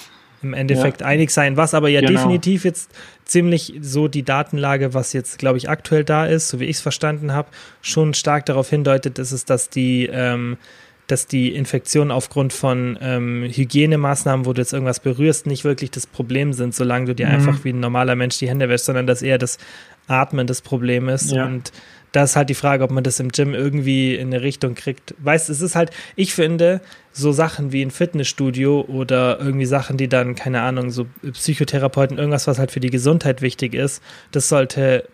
im 0.43 0.55
Endeffekt 0.55 1.03
einig 1.03 1.31
sein. 1.31 1.57
Was 1.57 1.75
aber 1.75 1.89
ja 1.89 2.01
Genau. 2.01 2.13
definitiv 2.13 2.65
jetzt 2.65 2.91
ziemlich 3.25 3.75
so 3.81 4.09
die 4.09 4.23
Datenlage, 4.23 4.95
was 4.95 5.13
jetzt, 5.13 5.39
glaube 5.39 5.59
ich, 5.59 5.69
aktuell 5.69 6.05
da 6.05 6.27
ist, 6.27 6.49
so 6.49 6.61
wie 6.61 6.65
ich 6.67 6.77
es 6.77 6.81
verstanden 6.81 7.33
habe, 7.33 7.49
schon 7.83 8.15
stark 8.15 8.47
darauf 8.47 8.71
hindeutet, 8.71 9.19
ist 9.19 9.33
es, 9.33 9.45
dass 9.45 9.69
die 9.69 10.09
ähm, 10.13 10.57
dass 11.09 11.27
die 11.27 11.55
Infektionen 11.55 12.11
aufgrund 12.11 12.53
von 12.53 12.99
ähm, 13.01 13.45
Hygienemaßnahmen, 13.51 14.45
wo 14.45 14.53
du 14.53 14.61
jetzt 14.61 14.75
irgendwas 14.75 15.01
berührst, 15.01 15.47
nicht 15.47 15.65
wirklich 15.65 15.91
das 15.91 16.07
Problem 16.07 16.53
sind, 16.53 16.75
solange 16.75 17.07
du 17.07 17.15
dir 17.15 17.27
Mhm. 17.29 17.33
einfach 17.33 17.65
wie 17.65 17.71
ein 17.73 17.81
normaler 17.81 18.15
Mensch 18.15 18.37
die 18.37 18.47
Hände 18.49 18.69
wäschst, 18.69 18.85
sondern 18.85 19.07
dass 19.07 19.23
eher 19.23 19.39
das 19.39 19.57
Atmen 20.07 20.47
das 20.47 20.61
Problem 20.61 21.09
ist. 21.09 21.31
Ja. 21.33 21.47
Und 21.47 21.73
da 22.13 22.25
ist 22.25 22.37
halt 22.37 22.49
die 22.49 22.55
Frage, 22.55 22.85
ob 22.85 22.91
man 22.91 23.05
das 23.05 23.21
im 23.21 23.29
Gym 23.31 23.55
irgendwie 23.55 24.15
in 24.15 24.29
eine 24.29 24.43
Richtung 24.43 24.75
kriegt. 24.75 25.15
Weißt, 25.19 25.51
es 25.51 25.61
ist 25.61 25.75
halt, 25.77 25.91
ich 26.17 26.35
finde, 26.35 26.81
so 27.13 27.33
Sachen 27.33 27.73
wie 27.73 27.83
ein 27.83 27.91
Fitnessstudio 27.91 28.83
oder 28.89 29.39
irgendwie 29.41 29.67
Sachen, 29.67 29.97
die 29.97 30.09
dann, 30.09 30.35
keine 30.35 30.63
Ahnung, 30.63 30.91
so 30.91 31.07
Psychotherapeuten, 31.33 32.19
irgendwas, 32.19 32.47
was 32.47 32.59
halt 32.59 32.71
für 32.71 32.81
die 32.81 32.91
Gesundheit 32.91 33.43
wichtig 33.43 33.75
ist, 33.75 34.03
das 34.33 34.49
sollte 34.49 35.09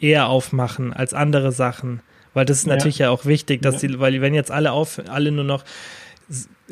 eher 0.00 0.28
aufmachen 0.28 0.92
als 0.92 1.14
andere 1.14 1.52
Sachen. 1.52 2.00
Weil 2.34 2.44
das 2.44 2.58
ist 2.58 2.66
Ja. 2.66 2.74
natürlich 2.74 2.98
ja 2.98 3.10
auch 3.10 3.24
wichtig, 3.24 3.62
dass 3.62 3.82
Ja. 3.82 3.88
die, 3.88 3.98
weil 4.00 4.20
wenn 4.20 4.34
jetzt 4.34 4.50
alle 4.50 4.72
auf, 4.72 5.00
alle 5.08 5.32
nur 5.32 5.44
noch 5.44 5.64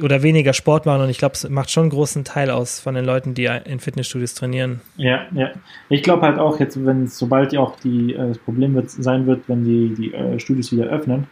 oder 0.03 0.23
weniger 0.23 0.53
Sport 0.53 0.85
machen 0.87 1.03
und 1.03 1.09
ich 1.09 1.19
glaube, 1.19 1.35
es 1.35 1.49
macht 1.49 1.71
schon 1.71 1.85
einen 1.85 1.91
großen 1.91 2.25
Teil 2.25 2.51
aus 2.51 2.81
von 2.81 2.95
den 2.95 3.05
Leuten, 3.05 3.35
die 3.35 3.45
in 3.65 3.81
Fitnessstudios 3.81 4.35
trainieren. 4.35 4.81
ja, 4.97 5.27
ja. 5.35 5.51
Ich 5.89 6.03
glaube 6.03 6.23
halt 6.23 6.39
auch 6.39 6.61
jetzt, 6.61 6.85
wenn 6.85 7.07
sobald 7.07 7.57
auch 7.57 7.77
die, 7.81 8.13
äh, 8.15 8.29
das 8.29 8.39
Problem 8.39 8.75
wird, 8.75 8.91
sein 8.91 9.27
wird, 9.27 9.49
wenn 9.49 9.65
die, 9.65 9.95
die 9.95 10.13
äh, 10.13 10.39
Studios 10.39 10.71
wieder 10.73 10.85
öffnen, 10.87 11.27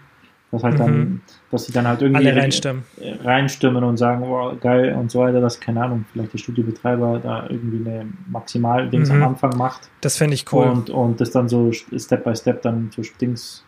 dass 0.50 0.62
halt 0.62 0.74
Mhm. 0.74 0.78
dann, 0.78 1.20
dass 1.50 1.66
sie 1.66 1.72
dann 1.72 1.86
halt 1.86 2.00
irgendwie 2.00 2.26
Alle 2.28 2.40
reinstimmen. 2.40 2.84
äh, 3.00 3.12
reinstimmen 3.22 3.84
und 3.84 3.96
sagen, 3.98 4.22
oh, 4.22 4.54
geil 4.58 4.94
und 4.94 5.10
so 5.10 5.18
weiter, 5.20 5.40
dass, 5.40 5.60
keine 5.60 5.82
Ahnung, 5.82 6.04
vielleicht 6.12 6.32
der 6.32 6.38
Studiobetreiber 6.38 7.20
da 7.22 7.46
irgendwie 7.50 7.88
eine 7.88 8.06
Maximaldings 8.30 9.10
Mhm. 9.10 9.22
am 9.22 9.28
Anfang 9.30 9.56
macht 9.58 9.82
Das 10.00 10.16
finde 10.16 10.34
ich 10.34 10.50
cool. 10.52 10.66
und, 10.66 10.88
und 10.90 11.20
das 11.20 11.30
dann 11.30 11.48
so 11.48 11.70
Step 11.72 12.24
by 12.24 12.34
Step 12.34 12.62
dann 12.62 12.90
so 12.94 13.02
Dings, 13.20 13.64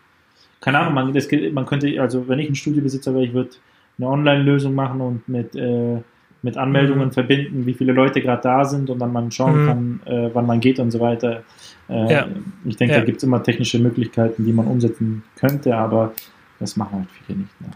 keine 0.61 0.79
Ahnung, 0.79 0.93
man, 0.95 1.13
das, 1.13 1.27
man 1.51 1.65
könnte, 1.65 2.01
also 2.01 2.27
wenn 2.27 2.39
ich 2.39 2.49
ein 2.49 2.55
Studiobesitzer 2.55 3.13
wäre, 3.13 3.25
ich 3.25 3.33
würde 3.33 3.51
eine 3.97 4.07
Online-Lösung 4.07 4.75
machen 4.75 5.01
und 5.01 5.27
mit, 5.29 5.55
äh, 5.55 5.97
mit 6.43 6.55
Anmeldungen 6.57 7.07
Mhm. 7.07 7.11
verbinden, 7.11 7.65
wie 7.65 7.73
viele 7.73 7.93
Leute 7.93 8.21
gerade 8.21 8.41
da 8.43 8.63
sind 8.63 8.89
und 8.89 8.99
dann 8.99 9.11
man 9.11 9.31
schauen 9.31 9.63
Mhm. 9.63 9.65
kann, 9.65 9.99
äh, 10.05 10.29
wann 10.33 10.45
man 10.45 10.59
geht 10.59 10.79
und 10.79 10.91
so 10.91 10.99
weiter. 10.99 11.43
Äh, 11.89 12.11
Ja. 12.13 12.27
Ich 12.65 12.77
denke, 12.77 12.93
Ja. 12.93 12.99
da 12.99 13.05
gibt 13.05 13.17
es 13.17 13.23
immer 13.23 13.41
technische 13.41 13.79
Möglichkeiten, 13.79 14.45
die 14.45 14.53
man 14.53 14.67
umsetzen 14.67 15.23
könnte, 15.35 15.75
aber 15.75 16.13
das 16.59 16.77
machen 16.77 16.99
halt 16.99 17.09
viele 17.25 17.39
nicht. 17.39 17.61
Ne? 17.61 17.67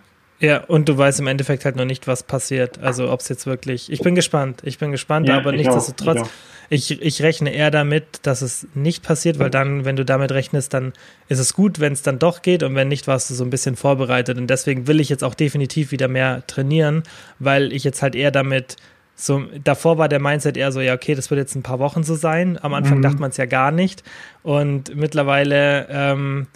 Ja, 0.41 0.63
und 0.65 0.89
du 0.89 0.97
weißt 0.97 1.19
im 1.19 1.27
Endeffekt 1.27 1.63
halt 1.65 1.75
noch 1.75 1.85
nicht, 1.85 2.07
was 2.07 2.23
passiert. 2.23 2.79
Also 2.79 3.11
ob 3.11 3.19
es 3.21 3.29
jetzt 3.29 3.45
wirklich. 3.45 3.91
Ich 3.91 4.01
bin 4.01 4.15
gespannt. 4.15 4.61
Ich 4.65 4.79
bin 4.79 4.91
gespannt, 4.91 5.29
Ja, 5.29 5.37
aber 5.37 5.53
ich 5.53 5.57
nichtsdestotrotz, 5.61 6.21
ich 6.69 6.89
ich, 6.91 7.01
ich 7.01 7.21
rechne 7.21 7.53
eher 7.53 7.69
damit, 7.69 8.21
dass 8.23 8.41
es 8.41 8.65
nicht 8.73 9.03
passiert, 9.03 9.37
weil 9.39 9.49
dann, 9.51 9.85
wenn 9.85 9.97
du 9.97 10.03
damit 10.05 10.31
rechnest, 10.31 10.73
dann 10.73 10.93
ist 11.27 11.37
es 11.39 11.53
gut, 11.53 11.79
wenn 11.79 11.93
es 11.93 12.01
dann 12.01 12.17
doch 12.17 12.41
geht 12.41 12.63
und 12.63 12.73
wenn 12.75 12.87
nicht, 12.87 13.07
warst 13.07 13.29
du 13.29 13.33
so 13.35 13.43
ein 13.43 13.49
bisschen 13.51 13.75
vorbereitet. 13.75 14.37
Und 14.37 14.47
deswegen 14.47 14.87
will 14.87 14.99
ich 14.99 15.09
jetzt 15.09 15.23
auch 15.23 15.35
definitiv 15.35 15.91
wieder 15.91 16.07
mehr 16.07 16.43
trainieren, 16.47 17.03
weil 17.39 17.71
ich 17.71 17.83
jetzt 17.83 18.01
halt 18.01 18.15
eher 18.15 18.31
damit. 18.31 18.77
So, 19.15 19.43
davor 19.63 19.99
war 19.99 20.09
der 20.09 20.19
Mindset 20.21 20.57
eher 20.57 20.71
so, 20.71 20.81
ja, 20.81 20.95
okay, 20.95 21.13
das 21.13 21.29
wird 21.29 21.37
jetzt 21.39 21.55
ein 21.55 21.61
paar 21.61 21.77
Wochen 21.77 22.01
so 22.03 22.15
sein. 22.15 22.57
Am 22.59 22.73
Anfang 22.73 22.97
Mhm. 22.99 23.01
dachte 23.03 23.19
man 23.19 23.29
es 23.29 23.37
ja 23.37 23.45
gar 23.45 23.71
nicht. 23.71 24.01
Und 24.41 24.95
mittlerweile 24.95 25.87
ähm, 25.91 26.47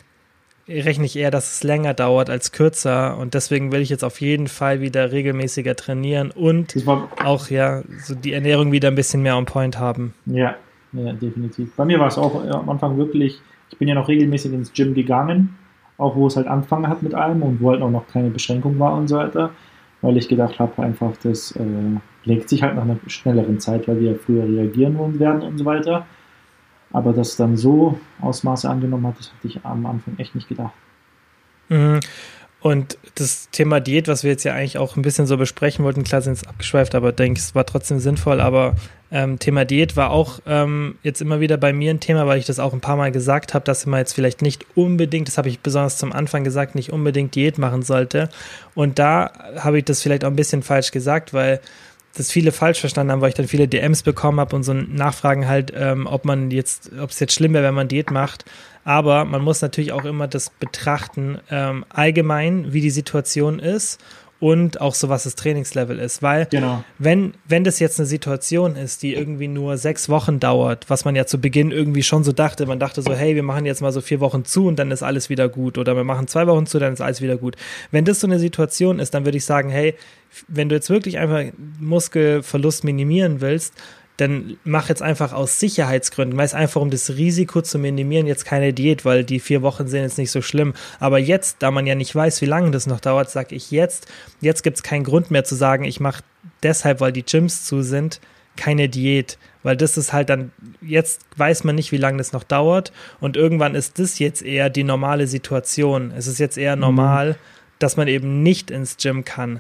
rechne 0.68 1.06
ich 1.06 1.16
eher, 1.16 1.32
dass 1.32 1.54
es 1.54 1.64
länger 1.64 1.94
dauert 1.94 2.30
als 2.30 2.52
kürzer. 2.52 3.18
Und 3.18 3.34
deswegen 3.34 3.72
will 3.72 3.82
ich 3.82 3.90
jetzt 3.90 4.04
auf 4.04 4.22
jeden 4.22 4.48
Fall 4.48 4.82
wieder 4.82 5.12
regelmäßiger 5.12 5.76
trainieren 5.76 6.32
und 6.32 6.76
auch 7.24 7.50
ja 7.50 7.84
so 8.04 8.16
die 8.16 8.34
Ernährung 8.34 8.72
wieder 8.72 8.90
ein 8.90 8.96
bisschen 8.96 9.22
mehr 9.22 9.38
on 9.38 9.46
point 9.46 9.80
haben. 9.80 10.14
Ja, 10.26 10.56
ja, 10.94 11.14
definitiv. 11.14 11.76
Bei 11.76 11.86
mir 11.86 12.00
war 12.00 12.08
es 12.08 12.18
auch 12.18 12.44
am 12.44 12.70
Anfang 12.70 12.98
wirklich, 12.98 13.40
ich 13.70 13.78
bin 13.78 13.88
ja 13.88 13.96
noch 13.96 14.08
regelmäßig 14.08 14.54
ins 14.54 14.74
Gym 14.74 14.94
gegangen, 14.94 15.56
auch 15.98 16.16
wo 16.16 16.28
es 16.28 16.36
halt 16.36 16.48
angefangen 16.48 16.88
hat 16.88 17.04
mit 17.04 17.14
allem 17.14 17.44
und 17.44 17.62
wo 17.62 17.72
halt 17.72 17.82
auch 17.82 17.92
noch 17.92 18.08
keine 18.08 18.30
Beschränkung 18.30 18.80
war 18.80 18.96
und 18.96 19.08
so 19.08 19.18
weiter, 19.18 19.52
weil 20.02 20.18
ich 20.18 20.28
gedacht 20.28 20.60
habe 20.60 20.82
einfach, 20.82 21.12
das 21.24 21.52
äh, 21.52 21.64
legt 22.24 22.50
sich 22.50 22.64
halt 22.64 22.76
nach 22.76 22.84
einer 22.84 22.98
schnelleren 23.08 23.60
Zeit, 23.60 23.88
weil 23.88 24.00
wir 24.00 24.12
ja 24.12 24.18
früher 24.18 24.46
reagieren 24.46 25.20
werden 25.20 25.42
und 25.42 25.58
so 25.58 25.66
weiter. 25.66 26.06
Aber 26.92 27.14
das 27.14 27.36
dann 27.36 27.58
so 27.58 28.00
Ausmaße 28.22 28.70
angenommen 28.70 29.08
hat, 29.08 29.20
das 29.20 29.32
hatte 29.32 29.48
ich 29.48 29.66
am 29.66 29.86
Anfang 29.86 30.18
echt 30.18 30.36
nicht 30.36 30.48
gedacht. 30.48 30.74
Mhm. 31.70 32.00
Und 32.66 32.98
das 33.14 33.52
Thema 33.52 33.80
Diät, 33.80 34.08
was 34.08 34.24
wir 34.24 34.32
jetzt 34.32 34.44
ja 34.44 34.54
eigentlich 34.54 34.80
auch 34.80 34.96
ein 34.96 35.04
bisschen 35.04 35.28
so 35.28 35.38
besprechen 35.38 35.86
wollten, 35.86 36.04
klar 36.04 36.24
sind 36.24 36.34
es 36.34 36.48
abgeschweift, 36.48 36.96
aber 36.96 37.12
denke, 37.12 37.40
es 37.40 37.54
war 37.54 37.64
trotzdem 37.64 38.00
sinnvoll. 38.00 38.42
Aber 38.42 38.74
ähm, 39.12 39.38
Thema 39.38 39.66
Diät 39.66 39.96
war 39.96 40.10
auch 40.10 40.40
ähm, 40.48 40.96
jetzt 41.04 41.22
immer 41.22 41.40
wieder 41.40 41.58
bei 41.58 41.74
mir 41.74 41.92
ein 41.92 42.00
Thema, 42.00 42.26
weil 42.26 42.40
ich 42.40 42.48
das 42.48 42.58
auch 42.58 42.74
ein 42.74 42.82
paar 42.82 42.98
Mal 42.98 43.12
gesagt 43.12 43.54
habe, 43.54 43.64
dass 43.66 43.86
man 43.86 44.00
jetzt 44.00 44.14
vielleicht 44.14 44.42
nicht 44.42 44.66
unbedingt, 44.76 45.28
das 45.28 45.38
habe 45.38 45.48
ich 45.48 45.60
besonders 45.60 46.00
zum 46.00 46.12
Anfang 46.12 46.44
gesagt, 46.44 46.74
nicht 46.74 46.92
unbedingt 46.92 47.36
Diät 47.36 47.60
machen 47.60 47.84
sollte. 47.84 48.30
Und 48.74 48.98
da 48.98 49.32
habe 49.60 49.78
ich 49.78 49.86
das 49.86 50.02
vielleicht 50.02 50.26
auch 50.26 50.30
ein 50.30 50.36
bisschen 50.36 50.64
falsch 50.64 50.90
gesagt, 50.90 51.34
weil 51.34 51.60
das 52.16 52.32
viele 52.32 52.52
falsch 52.52 52.80
verstanden 52.80 53.12
haben, 53.12 53.22
weil 53.22 53.30
ich 53.30 53.36
dann 53.36 53.48
viele 53.48 53.68
DMs 53.68 54.04
bekommen 54.04 54.40
habe 54.40 54.56
und 54.56 54.64
so 54.64 54.74
Nachfragen 54.74 55.48
halt, 55.48 55.72
ähm, 55.76 56.08
ob 56.08 56.26
man 56.26 56.52
jetzt, 56.52 56.92
ob 57.00 57.12
es 57.12 57.20
jetzt 57.20 57.34
schlimm 57.34 57.54
wäre, 57.54 57.66
wenn 57.66 57.74
man 57.74 57.88
Diät 57.88 58.12
macht. 58.12 58.46
Aber 58.84 59.26
man 59.26 59.42
muss 59.42 59.62
natürlich 59.62 59.92
auch 59.92 60.06
immer 60.06 60.28
das 60.28 60.50
betrachten, 60.50 61.40
ähm, 61.50 61.86
allgemein, 61.90 62.72
wie 62.72 62.82
die 62.82 62.92
Situation 62.92 63.60
ist 63.60 64.00
und 64.40 64.82
auch 64.82 64.94
so, 64.96 65.10
was 65.10 65.24
das 65.24 65.36
Trainingslevel 65.36 65.98
ist. 66.00 66.22
Weil 66.22 66.48
Genau. 66.48 66.84
wenn, 67.00 67.34
wenn 67.48 67.64
das 67.64 67.80
jetzt 67.80 68.00
eine 68.00 68.06
Situation 68.06 68.76
ist, 68.76 69.02
die 69.02 69.14
irgendwie 69.14 69.48
nur 69.48 69.78
sechs 69.78 70.10
Wochen 70.10 70.40
dauert, 70.40 70.90
was 70.90 71.06
man 71.06 71.16
ja 71.16 71.26
zu 71.26 71.40
Beginn 71.40 71.72
irgendwie 71.72 72.04
schon 72.04 72.24
so 72.24 72.32
dachte, 72.32 72.66
man 72.66 72.80
dachte 72.80 73.02
so, 73.02 73.14
hey, 73.14 73.36
wir 73.36 73.44
machen 73.44 73.66
jetzt 73.66 73.82
mal 73.82 73.92
so 73.92 74.02
vier 74.02 74.20
Wochen 74.20 74.44
zu 74.46 74.68
und 74.68 74.78
dann 74.78 74.92
ist 74.92 75.04
alles 75.04 75.30
wieder 75.30 75.48
gut. 75.48 75.78
Oder 75.78 75.96
wir 75.96 76.04
machen 76.04 76.28
zwei 76.28 76.48
Wochen 76.48 76.66
zu, 76.66 76.80
dann 76.80 76.94
ist 76.94 77.02
alles 77.02 77.22
wieder 77.22 77.38
gut. 77.38 77.56
Wenn 77.92 78.06
das 78.06 78.20
so 78.20 78.28
eine 78.28 78.40
Situation 78.40 79.00
ist, 79.00 79.14
dann 79.14 79.26
würde 79.26 79.38
ich 79.38 79.46
sagen, 79.46 79.70
hey, 79.70 79.96
wenn 80.48 80.70
du 80.70 80.76
jetzt 80.76 80.90
wirklich 80.90 81.18
einfach 81.18 81.44
Muskelverlust 81.80 82.84
minimieren 82.84 83.40
willst, 83.42 83.74
dann 84.18 84.58
mach 84.64 84.90
jetzt 84.90 85.02
einfach 85.02 85.34
aus 85.34 85.60
Sicherheitsgründen, 85.60 86.38
weiß 86.38 86.54
einfach, 86.54 86.82
um 86.82 86.90
das 86.90 87.10
Risiko 87.12 87.62
zu 87.62 87.78
minimieren, 87.78 88.28
jetzt 88.28 88.46
keine 88.46 88.74
Diät, 88.74 89.04
weil 89.04 89.24
die 89.24 89.40
vier 89.40 89.62
Wochen 89.62 89.88
sind 89.88 90.04
jetzt 90.04 90.18
nicht 90.18 90.32
so 90.32 90.42
schlimm. 90.42 90.74
Aber 91.00 91.20
jetzt, 91.20 91.58
da 91.60 91.72
man 91.72 91.86
ja 91.86 91.96
nicht 91.96 92.16
weiß, 92.16 92.42
wie 92.42 92.46
lange 92.46 92.72
das 92.72 92.88
noch 92.88 93.02
dauert, 93.02 93.30
sage 93.30 93.56
ich 93.56 93.72
jetzt, 93.72 94.08
jetzt 94.40 94.64
gibt 94.64 94.78
es 94.78 94.84
keinen 94.84 95.04
Grund 95.04 95.32
mehr 95.32 95.44
zu 95.44 95.56
sagen, 95.56 95.84
ich 95.84 96.00
mache 96.00 96.24
deshalb, 96.64 97.02
weil 97.02 97.12
die 97.12 97.26
Gyms 97.26 97.66
zu 97.66 97.82
sind, 97.82 98.22
keine 98.56 98.88
Diät. 98.88 99.38
Weil 99.64 99.76
das 99.76 99.98
ist 99.98 100.14
halt 100.14 100.30
dann, 100.30 100.52
jetzt 100.82 101.22
weiß 101.38 101.64
man 101.64 101.76
nicht, 101.76 101.92
wie 101.92 101.98
lange 101.98 102.20
das 102.20 102.32
noch 102.32 102.44
dauert. 102.44 102.94
Und 103.20 103.36
irgendwann 103.36 103.76
ist 103.76 104.00
das 104.00 104.20
jetzt 104.20 104.44
eher 104.44 104.70
die 104.70 104.84
normale 104.84 105.28
Situation. 105.28 106.14
Es 106.16 106.28
ist 106.28 106.40
jetzt 106.40 106.58
eher 106.58 106.76
mhm. 106.76 106.82
normal, 106.82 107.30
mhm. 107.30 107.36
dass 107.80 107.98
man 107.98 108.08
eben 108.08 108.44
nicht 108.44 108.72
ins 108.72 108.96
Gym 108.98 109.26
kann. 109.26 109.60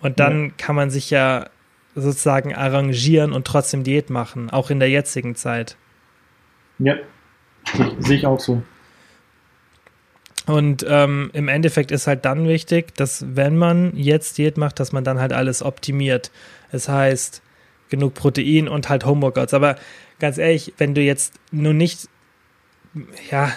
Und 0.00 0.20
dann 0.20 0.44
ja. 0.44 0.50
kann 0.58 0.76
man 0.76 0.90
sich 0.90 1.10
ja 1.10 1.48
sozusagen 1.94 2.54
arrangieren 2.54 3.32
und 3.32 3.46
trotzdem 3.46 3.84
Diät 3.84 4.10
machen, 4.10 4.50
auch 4.50 4.70
in 4.70 4.78
der 4.78 4.90
jetzigen 4.90 5.34
Zeit. 5.34 5.76
Ja, 6.78 6.96
sehe 7.98 8.16
ich 8.16 8.26
auch 8.26 8.40
so. 8.40 8.62
Und 10.46 10.84
ähm, 10.88 11.30
im 11.32 11.48
Endeffekt 11.48 11.90
ist 11.90 12.06
halt 12.06 12.24
dann 12.24 12.48
wichtig, 12.48 12.94
dass 12.96 13.24
wenn 13.36 13.56
man 13.56 13.92
jetzt 13.94 14.38
Diät 14.38 14.56
macht, 14.56 14.80
dass 14.80 14.92
man 14.92 15.04
dann 15.04 15.20
halt 15.20 15.32
alles 15.32 15.62
optimiert. 15.62 16.30
Das 16.72 16.88
heißt, 16.88 17.42
genug 17.88 18.14
Protein 18.14 18.68
und 18.68 18.88
halt 18.88 19.04
Homeworkouts. 19.04 19.54
Aber 19.54 19.76
ganz 20.18 20.38
ehrlich, 20.38 20.72
wenn 20.78 20.94
du 20.94 21.02
jetzt 21.02 21.34
nur 21.52 21.74
nicht, 21.74 22.08
ja, 23.30 23.52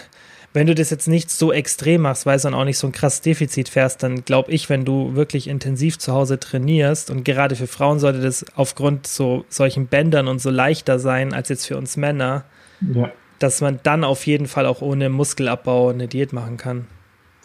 wenn 0.53 0.67
du 0.67 0.75
das 0.75 0.91
jetzt 0.91 1.07
nicht 1.07 1.31
so 1.31 1.51
extrem 1.51 2.01
machst, 2.01 2.25
weil 2.25 2.37
du 2.37 2.43
dann 2.43 2.53
auch 2.53 2.63
nicht 2.63 2.77
so 2.77 2.87
ein 2.87 2.93
krasses 2.93 3.21
Defizit 3.21 3.69
fährst, 3.69 4.03
dann 4.03 4.23
glaube 4.23 4.51
ich, 4.51 4.69
wenn 4.69 4.85
du 4.85 5.15
wirklich 5.15 5.47
intensiv 5.47 5.97
zu 5.97 6.13
Hause 6.13 6.39
trainierst 6.39 7.09
und 7.09 7.25
gerade 7.25 7.55
für 7.55 7.67
Frauen 7.67 7.99
sollte 7.99 8.21
das 8.21 8.45
aufgrund 8.55 9.07
so 9.07 9.45
solchen 9.49 9.87
Bändern 9.87 10.27
und 10.27 10.39
so 10.39 10.51
leichter 10.51 10.99
sein 10.99 11.33
als 11.33 11.49
jetzt 11.49 11.65
für 11.65 11.75
uns 11.75 11.97
Männer, 11.97 12.45
ja. 12.93 13.11
dass 13.39 13.61
man 13.61 13.79
dann 13.81 14.03
auf 14.03 14.27
jeden 14.27 14.45
Fall 14.45 14.67
auch 14.67 14.81
ohne 14.81 15.09
Muskelabbau 15.09 15.89
eine 15.89 16.07
Diät 16.07 16.33
machen 16.33 16.57
kann. 16.57 16.85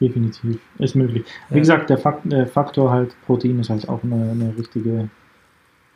Definitiv, 0.00 0.58
ist 0.78 0.94
möglich. 0.94 1.24
Wie 1.48 1.54
ja. 1.54 1.60
gesagt, 1.60 1.90
der, 1.90 2.20
der, 2.24 2.46
Faktor 2.46 2.90
halt 2.90 3.16
Protein 3.26 3.58
ist 3.58 3.70
halt 3.70 3.88
auch 3.88 4.04
eine, 4.04 4.30
eine 4.30 4.54
richtige, 4.56 5.08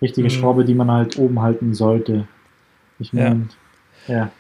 richtige 0.01 0.29
mhm. 0.29 0.31
Schraube, 0.31 0.64
die 0.64 0.75
man 0.75 0.90
halt 0.90 1.18
oben 1.18 1.40
halten 1.40 1.75
sollte. 1.75 2.27
Ich 2.98 3.12
meine, 3.12 3.48
ja. 4.09 4.14
ja. 4.14 4.31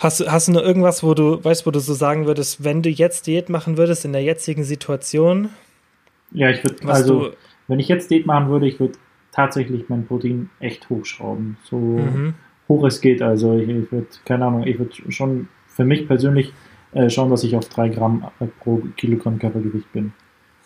Hast 0.00 0.20
du, 0.20 0.26
hast 0.26 0.48
du 0.48 0.52
noch 0.52 0.62
irgendwas, 0.62 1.02
wo 1.02 1.14
du, 1.14 1.42
weißt, 1.42 1.66
wo 1.66 1.70
du 1.70 1.78
so 1.78 1.94
sagen 1.94 2.26
würdest, 2.26 2.64
wenn 2.64 2.82
du 2.82 2.90
jetzt 2.90 3.26
Diät 3.26 3.48
machen 3.48 3.76
würdest 3.76 4.04
in 4.04 4.12
der 4.12 4.22
jetzigen 4.22 4.64
Situation? 4.64 5.50
Ja, 6.32 6.50
ich 6.50 6.64
würde, 6.64 6.86
also, 6.88 7.28
du, 7.28 7.36
wenn 7.68 7.78
ich 7.78 7.88
jetzt 7.88 8.10
Diät 8.10 8.26
machen 8.26 8.48
würde, 8.48 8.66
ich 8.66 8.80
würde 8.80 8.94
tatsächlich 9.32 9.88
mein 9.88 10.06
Protein 10.06 10.50
echt 10.60 10.90
hochschrauben. 10.90 11.56
So 11.64 11.76
mhm. 11.78 12.34
hoch 12.68 12.84
es 12.84 13.00
geht. 13.00 13.22
Also, 13.22 13.56
ich, 13.56 13.68
ich 13.68 13.92
würde, 13.92 14.08
keine 14.24 14.46
Ahnung, 14.46 14.66
ich 14.66 14.78
würde 14.78 14.92
schon 15.10 15.48
für 15.68 15.84
mich 15.84 16.06
persönlich 16.06 16.52
äh, 16.92 17.08
schauen, 17.10 17.30
dass 17.30 17.44
ich 17.44 17.56
auf 17.56 17.68
3 17.68 17.88
Gramm 17.90 18.26
pro 18.60 18.82
Kilogramm 18.96 19.38
Körpergewicht 19.38 19.92
bin. 19.92 20.12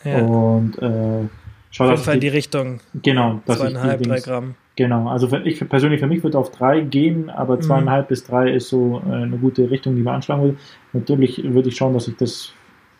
Ja. 0.04 0.18
Und 0.18 0.78
äh, 0.78 1.28
schau, 1.70 1.84
auf 1.84 1.90
jeden 1.90 2.02
Fall 2.02 2.14
in 2.14 2.20
die 2.20 2.28
Richtung. 2.28 2.80
Genau, 3.02 3.42
dass 3.46 3.58
zweieinhalb, 3.58 4.00
ich 4.00 4.08
drei 4.08 4.20
Gramm. 4.20 4.54
Genau, 4.78 5.08
also 5.08 5.28
ich 5.38 5.68
persönlich 5.68 5.98
für 5.98 6.06
mich 6.06 6.22
würde 6.22 6.38
auf 6.38 6.52
drei 6.52 6.82
gehen, 6.82 7.30
aber 7.30 7.56
mhm. 7.56 7.62
zweieinhalb 7.62 8.06
mhm. 8.06 8.08
bis 8.10 8.22
drei 8.22 8.52
ist 8.52 8.68
so 8.68 9.02
äh, 9.04 9.12
eine 9.12 9.36
gute 9.36 9.68
Richtung, 9.72 9.96
die 9.96 10.02
man 10.02 10.14
anschlagen 10.14 10.44
will. 10.44 10.56
Natürlich 10.92 11.42
würde 11.52 11.68
ich 11.68 11.76
schauen, 11.76 11.94
dass 11.94 12.06
ich 12.06 12.14
das 12.14 12.52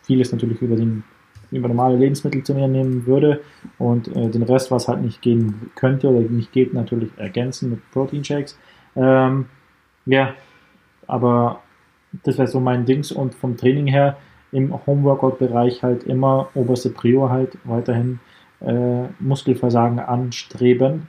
vieles 0.03 0.33
natürlich 0.33 0.61
über 0.61 0.75
den 0.75 1.05
über 1.51 1.69
normale 1.69 1.95
Lebensmittel 1.95 2.43
zu 2.43 2.53
mir 2.53 2.67
nehmen 2.67 3.05
würde 3.05 3.39
und 3.77 4.09
äh, 4.09 4.27
den 4.27 4.43
Rest, 4.43 4.71
was 4.71 4.89
halt 4.89 5.01
nicht 5.01 5.21
gehen 5.21 5.71
könnte 5.75 6.09
oder 6.09 6.19
nicht 6.19 6.51
geht, 6.51 6.73
natürlich 6.73 7.11
ergänzen 7.15 7.69
mit 7.69 7.91
Proteinshakes. 7.91 8.59
Ähm, 8.97 9.45
ja, 10.05 10.33
aber 11.07 11.61
das 12.25 12.37
wäre 12.37 12.49
so 12.49 12.59
mein 12.59 12.83
Dings 12.83 13.13
und 13.13 13.33
vom 13.35 13.55
Training 13.55 13.87
her 13.87 14.17
im 14.51 14.85
Homeworkout-Bereich 14.85 15.81
halt 15.81 16.03
immer 16.03 16.49
oberste 16.55 16.89
Prior 16.89 17.29
halt 17.29 17.57
weiterhin 17.63 18.19
äh, 18.59 19.03
Muskelversagen 19.21 19.99
anstreben 19.99 21.07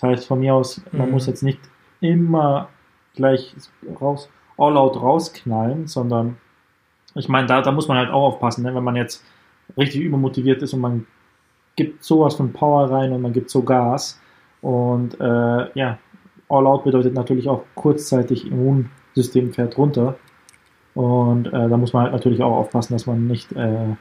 das 0.00 0.10
heißt, 0.10 0.26
von 0.26 0.38
mir 0.38 0.54
aus, 0.54 0.80
man 0.92 1.08
mhm. 1.08 1.12
muss 1.12 1.26
jetzt 1.26 1.42
nicht 1.42 1.58
immer 2.00 2.68
gleich 3.14 3.54
raus, 4.00 4.30
all 4.56 4.76
out 4.76 4.96
rausknallen, 4.96 5.88
sondern 5.88 6.36
ich 7.14 7.28
meine, 7.28 7.48
da, 7.48 7.62
da 7.62 7.72
muss 7.72 7.88
man 7.88 7.96
halt 7.96 8.10
auch 8.10 8.34
aufpassen, 8.34 8.62
ne? 8.62 8.74
wenn 8.74 8.84
man 8.84 8.94
jetzt 8.94 9.24
richtig 9.76 10.02
übermotiviert 10.02 10.62
ist 10.62 10.72
und 10.72 10.80
man 10.80 11.06
gibt 11.74 12.04
sowas 12.04 12.36
von 12.36 12.52
Power 12.52 12.90
rein 12.90 13.12
und 13.12 13.22
man 13.22 13.32
gibt 13.32 13.50
so 13.50 13.62
Gas 13.62 14.20
und 14.60 15.20
äh, 15.20 15.78
ja, 15.78 15.98
all 16.48 16.66
out 16.66 16.84
bedeutet 16.84 17.14
natürlich 17.14 17.48
auch 17.48 17.64
kurzzeitig 17.74 18.46
Immunsystem 18.46 19.52
fährt 19.52 19.76
runter 19.78 20.16
und 20.94 21.48
äh, 21.48 21.68
da 21.68 21.76
muss 21.76 21.92
man 21.92 22.04
halt 22.04 22.12
natürlich 22.12 22.42
auch 22.42 22.56
aufpassen, 22.56 22.92
dass 22.92 23.06
man 23.06 23.26
nicht 23.26 23.50
äh, 23.52 23.96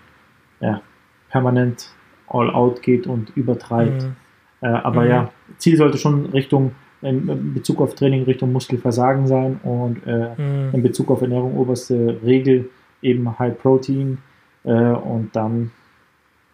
ja, 0.59 0.81
permanent 1.29 1.89
all 2.27 2.51
out 2.51 2.83
geht 2.83 3.07
und 3.07 3.35
übertreibt. 3.35 4.03
Mhm. 4.03 4.15
Äh, 4.61 4.67
aber 4.67 5.03
mhm. 5.03 5.09
ja, 5.09 5.31
Ziel 5.57 5.77
sollte 5.77 5.97
schon 5.97 6.27
Richtung, 6.27 6.71
in 7.01 7.53
Bezug 7.53 7.79
auf 7.81 7.95
Training 7.95 8.23
Richtung 8.23 8.51
Muskelversagen 8.51 9.27
sein 9.27 9.59
und 9.63 10.01
äh, 10.07 10.29
mhm. 10.37 10.69
in 10.73 10.83
Bezug 10.83 11.11
auf 11.11 11.21
Ernährung 11.21 11.55
oberste 11.57 12.17
Regel 12.23 12.69
eben 13.01 13.37
High 13.37 13.57
Protein 13.57 14.17
äh, 14.63 14.71
und 14.71 15.35
dann 15.35 15.71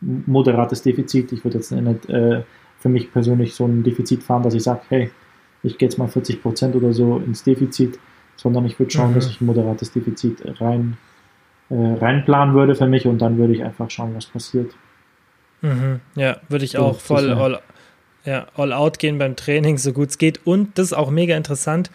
moderates 0.01 0.81
Defizit. 0.81 1.31
Ich 1.31 1.43
würde 1.43 1.57
jetzt 1.57 1.71
nicht 1.71 2.09
äh, 2.09 2.43
für 2.79 2.89
mich 2.89 3.11
persönlich 3.11 3.55
so 3.55 3.65
ein 3.65 3.83
Defizit 3.83 4.23
fahren, 4.23 4.43
dass 4.43 4.53
ich 4.53 4.63
sage, 4.63 4.81
hey, 4.89 5.11
ich 5.63 5.77
gehe 5.77 5.87
jetzt 5.87 5.97
mal 5.97 6.09
40 6.09 6.41
Prozent 6.41 6.75
oder 6.75 6.91
so 6.91 7.17
ins 7.25 7.43
Defizit, 7.43 7.97
sondern 8.35 8.65
ich 8.65 8.77
würde 8.77 8.91
schauen, 8.91 9.11
mhm. 9.11 9.15
dass 9.15 9.27
ich 9.27 9.39
ein 9.39 9.45
moderates 9.45 9.93
Defizit 9.93 10.43
rein, 10.59 10.97
äh, 11.69 11.75
reinplanen 11.75 12.53
würde 12.53 12.75
für 12.75 12.87
mich 12.87 13.07
und 13.07 13.19
dann 13.19 13.37
würde 13.37 13.53
ich 13.53 13.63
einfach 13.63 13.89
schauen, 13.89 14.13
was 14.13 14.25
passiert. 14.25 14.73
Mhm. 15.61 16.01
Ja, 16.15 16.37
würde 16.49 16.65
ich 16.65 16.77
auch 16.77 16.99
voll 16.99 17.31
all, 17.31 17.61
ja, 18.25 18.47
all 18.55 18.73
out 18.73 18.99
gehen 18.99 19.17
beim 19.17 19.35
Training, 19.35 19.77
so 19.77 19.93
gut 19.93 20.09
es 20.09 20.17
geht. 20.17 20.45
Und 20.45 20.77
das 20.77 20.87
ist 20.87 20.93
auch 20.93 21.11
mega 21.11 21.35
interessant, 21.35 21.91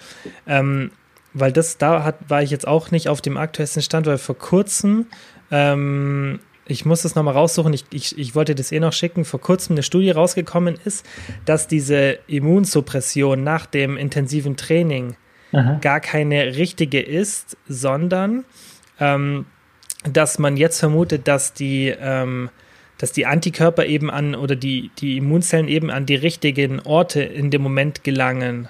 ähm, 0.47 0.91
weil 1.33 1.53
das, 1.53 1.79
da 1.79 2.05
hat, 2.05 2.17
war 2.29 2.43
ich 2.43 2.51
jetzt 2.51 2.67
auch 2.67 2.91
nicht 2.91 3.09
auf 3.09 3.21
dem 3.21 3.37
aktuellsten 3.37 3.83
Stand, 3.83 4.07
weil 4.07 4.19
vor 4.19 4.37
kurzem, 4.37 5.07
ähm, 5.51 6.41
ich 6.67 6.85
muss 6.85 7.03
das 7.03 7.15
nochmal 7.15 7.35
raussuchen, 7.35 7.73
ich, 7.73 7.85
ich, 7.91 8.19
ich 8.19 8.35
wollte 8.35 8.55
das 8.55 8.73
eh 8.73 8.81
noch 8.81 8.93
schicken, 8.93 9.25
vor 9.25 9.41
kurzem 9.41 9.75
eine 9.75 9.83
Studie 9.83 10.11
rausgekommen 10.11 10.79
ist, 10.85 11.07
dass 11.45 11.67
diese 11.67 12.19
Immunsuppression 12.27 13.43
nach 13.43 13.67
dem 13.67 13.97
intensiven 13.97 14.57
Training 14.57 15.17
Aha. 15.53 15.79
gar 15.81 16.01
keine 16.01 16.57
richtige 16.57 17.01
ist, 17.01 17.57
sondern 17.69 18.45
ähm, 19.01 19.47
dass 20.05 20.39
man 20.39 20.57
jetzt 20.57 20.79
vermutet, 20.79 21.27
dass 21.27 21.55
die 21.55 21.95
ähm, 21.99 22.51
dass 22.99 23.13
die 23.13 23.27
Antikörper 23.27 23.87
eben 23.87 24.11
an 24.11 24.35
oder 24.35 24.57
die, 24.57 24.91
die 24.99 25.17
Immunzellen 25.17 25.69
eben 25.69 25.91
an 25.91 26.07
die 26.07 26.17
richtigen 26.17 26.81
Orte 26.81 27.23
in 27.23 27.51
dem 27.51 27.63
Moment 27.63 28.05
gelangen. 28.05 28.69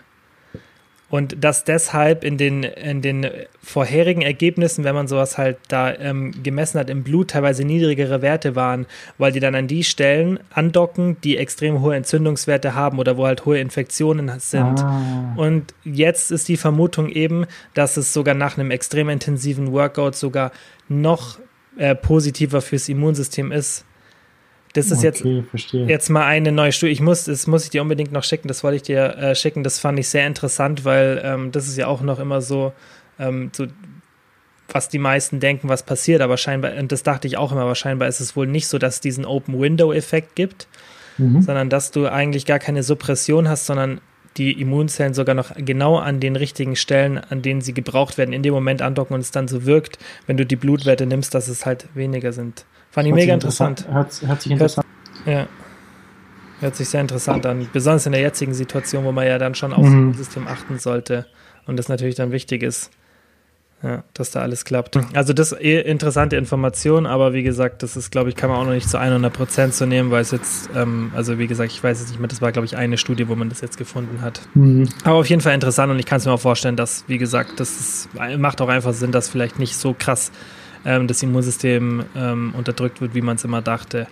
Und 1.10 1.42
dass 1.42 1.64
deshalb 1.64 2.22
in 2.22 2.36
den, 2.36 2.64
in 2.64 3.00
den 3.00 3.26
vorherigen 3.62 4.20
Ergebnissen, 4.20 4.84
wenn 4.84 4.94
man 4.94 5.08
sowas 5.08 5.38
halt 5.38 5.56
da 5.68 5.94
ähm, 5.94 6.34
gemessen 6.42 6.78
hat, 6.78 6.90
im 6.90 7.02
Blut 7.02 7.30
teilweise 7.30 7.64
niedrigere 7.64 8.20
Werte 8.20 8.54
waren, 8.56 8.84
weil 9.16 9.32
die 9.32 9.40
dann 9.40 9.54
an 9.54 9.68
die 9.68 9.84
Stellen 9.84 10.38
andocken, 10.50 11.16
die 11.24 11.38
extrem 11.38 11.80
hohe 11.80 11.96
Entzündungswerte 11.96 12.74
haben 12.74 12.98
oder 12.98 13.16
wo 13.16 13.26
halt 13.26 13.46
hohe 13.46 13.58
Infektionen 13.58 14.30
sind. 14.38 14.80
Ah. 14.80 15.32
Und 15.36 15.72
jetzt 15.82 16.30
ist 16.30 16.46
die 16.46 16.58
Vermutung 16.58 17.08
eben, 17.08 17.46
dass 17.72 17.96
es 17.96 18.12
sogar 18.12 18.34
nach 18.34 18.58
einem 18.58 18.70
extrem 18.70 19.08
intensiven 19.08 19.72
Workout 19.72 20.14
sogar 20.14 20.52
noch 20.90 21.38
äh, 21.78 21.94
positiver 21.94 22.60
fürs 22.60 22.86
Immunsystem 22.90 23.50
ist. 23.50 23.86
Das 24.78 24.90
ist 24.90 25.04
okay, 25.04 25.44
jetzt, 25.52 25.72
jetzt 25.72 26.08
mal 26.08 26.24
eine 26.24 26.52
neue 26.52 26.72
Studie. 26.72 26.92
Ich 26.92 27.00
muss, 27.00 27.24
das 27.24 27.46
muss 27.46 27.64
ich 27.64 27.70
dir 27.70 27.82
unbedingt 27.82 28.12
noch 28.12 28.24
schicken. 28.24 28.48
Das 28.48 28.62
wollte 28.62 28.76
ich 28.76 28.82
dir 28.82 29.16
äh, 29.16 29.34
schicken. 29.34 29.62
Das 29.62 29.78
fand 29.78 29.98
ich 29.98 30.08
sehr 30.08 30.26
interessant, 30.26 30.84
weil 30.84 31.20
ähm, 31.24 31.52
das 31.52 31.68
ist 31.68 31.76
ja 31.76 31.86
auch 31.86 32.00
noch 32.00 32.18
immer 32.18 32.40
so, 32.40 32.72
ähm, 33.18 33.50
so, 33.54 33.66
was 34.70 34.88
die 34.88 34.98
meisten 34.98 35.40
denken, 35.40 35.68
was 35.68 35.82
passiert. 35.82 36.20
Aber 36.20 36.36
scheinbar, 36.36 36.76
und 36.76 36.92
das 36.92 37.02
dachte 37.02 37.26
ich 37.26 37.36
auch 37.36 37.52
immer, 37.52 37.62
aber 37.62 37.74
scheinbar 37.74 38.08
ist 38.08 38.20
es 38.20 38.36
wohl 38.36 38.46
nicht 38.46 38.68
so, 38.68 38.78
dass 38.78 38.94
es 38.94 39.00
diesen 39.00 39.24
Open-Window-Effekt 39.24 40.36
gibt, 40.36 40.68
mhm. 41.16 41.42
sondern 41.42 41.70
dass 41.70 41.90
du 41.90 42.06
eigentlich 42.06 42.46
gar 42.46 42.58
keine 42.58 42.82
Suppression 42.82 43.48
hast, 43.48 43.66
sondern 43.66 44.00
die 44.38 44.52
Immunzellen 44.60 45.14
sogar 45.14 45.34
noch 45.34 45.54
genau 45.56 45.96
an 45.96 46.20
den 46.20 46.36
richtigen 46.36 46.76
Stellen, 46.76 47.18
an 47.18 47.42
denen 47.42 47.60
sie 47.60 47.74
gebraucht 47.74 48.16
werden, 48.16 48.32
in 48.32 48.42
dem 48.42 48.54
Moment 48.54 48.80
andocken 48.80 49.14
und 49.14 49.20
es 49.20 49.30
dann 49.30 49.48
so 49.48 49.66
wirkt, 49.66 49.98
wenn 50.26 50.36
du 50.36 50.46
die 50.46 50.56
Blutwerte 50.56 51.06
nimmst, 51.06 51.34
dass 51.34 51.48
es 51.48 51.66
halt 51.66 51.88
weniger 51.94 52.32
sind. 52.32 52.64
Fand 52.90 53.08
ich 53.08 53.14
mega 53.14 53.34
interessant. 53.34 53.80
interessant. 53.80 54.22
Hört, 54.22 54.28
hört 54.28 54.42
sich 54.42 54.52
interessant 54.52 54.86
Ja. 55.26 55.48
Hört 56.60 56.74
sich 56.74 56.88
sehr 56.88 57.00
interessant 57.00 57.46
an. 57.46 57.68
Besonders 57.72 58.06
in 58.06 58.12
der 58.12 58.20
jetzigen 58.20 58.54
Situation, 58.54 59.04
wo 59.04 59.12
man 59.12 59.26
ja 59.26 59.38
dann 59.38 59.54
schon 59.54 59.72
auf 59.72 59.84
mhm. 59.84 60.10
das 60.10 60.18
System 60.18 60.48
achten 60.48 60.78
sollte 60.78 61.26
und 61.66 61.76
das 61.76 61.88
natürlich 61.88 62.16
dann 62.16 62.32
wichtig 62.32 62.62
ist. 62.62 62.90
Ja, 63.80 64.02
dass 64.12 64.32
da 64.32 64.40
alles 64.40 64.64
klappt. 64.64 64.98
Also 65.14 65.32
das 65.32 65.52
ist 65.52 65.60
eh 65.60 65.80
interessante 65.80 66.34
Information, 66.34 67.06
aber 67.06 67.32
wie 67.32 67.44
gesagt, 67.44 67.84
das 67.84 67.96
ist, 67.96 68.10
glaube 68.10 68.28
ich, 68.28 68.34
kann 68.34 68.50
man 68.50 68.58
auch 68.58 68.64
noch 68.64 68.72
nicht 68.72 68.88
zu 68.88 68.98
100 68.98 69.32
Prozent 69.32 69.72
so 69.72 69.86
nehmen, 69.86 70.10
weil 70.10 70.22
es 70.22 70.32
jetzt, 70.32 70.68
ähm, 70.74 71.12
also 71.14 71.38
wie 71.38 71.46
gesagt, 71.46 71.70
ich 71.70 71.82
weiß 71.82 72.00
es 72.00 72.08
nicht 72.08 72.18
mehr, 72.18 72.26
das 72.26 72.42
war, 72.42 72.50
glaube 72.50 72.66
ich, 72.66 72.76
eine 72.76 72.98
Studie, 72.98 73.28
wo 73.28 73.36
man 73.36 73.48
das 73.48 73.60
jetzt 73.60 73.78
gefunden 73.78 74.20
hat. 74.20 74.40
Mhm. 74.54 74.88
Aber 75.04 75.18
auf 75.18 75.28
jeden 75.28 75.40
Fall 75.40 75.54
interessant 75.54 75.92
und 75.92 75.98
ich 76.00 76.06
kann 76.06 76.18
es 76.18 76.26
mir 76.26 76.32
auch 76.32 76.40
vorstellen, 76.40 76.74
dass, 76.74 77.04
wie 77.06 77.18
gesagt, 77.18 77.60
das 77.60 77.78
ist, 77.78 78.08
macht 78.38 78.60
auch 78.60 78.68
einfach 78.68 78.92
Sinn, 78.94 79.12
dass 79.12 79.28
vielleicht 79.28 79.60
nicht 79.60 79.76
so 79.76 79.94
krass 79.96 80.32
ähm, 80.84 81.06
das 81.06 81.22
Immunsystem 81.22 82.04
ähm, 82.16 82.54
unterdrückt 82.56 83.00
wird, 83.00 83.14
wie 83.14 83.22
man 83.22 83.36
es 83.36 83.44
immer 83.44 83.62
dachte. 83.62 84.08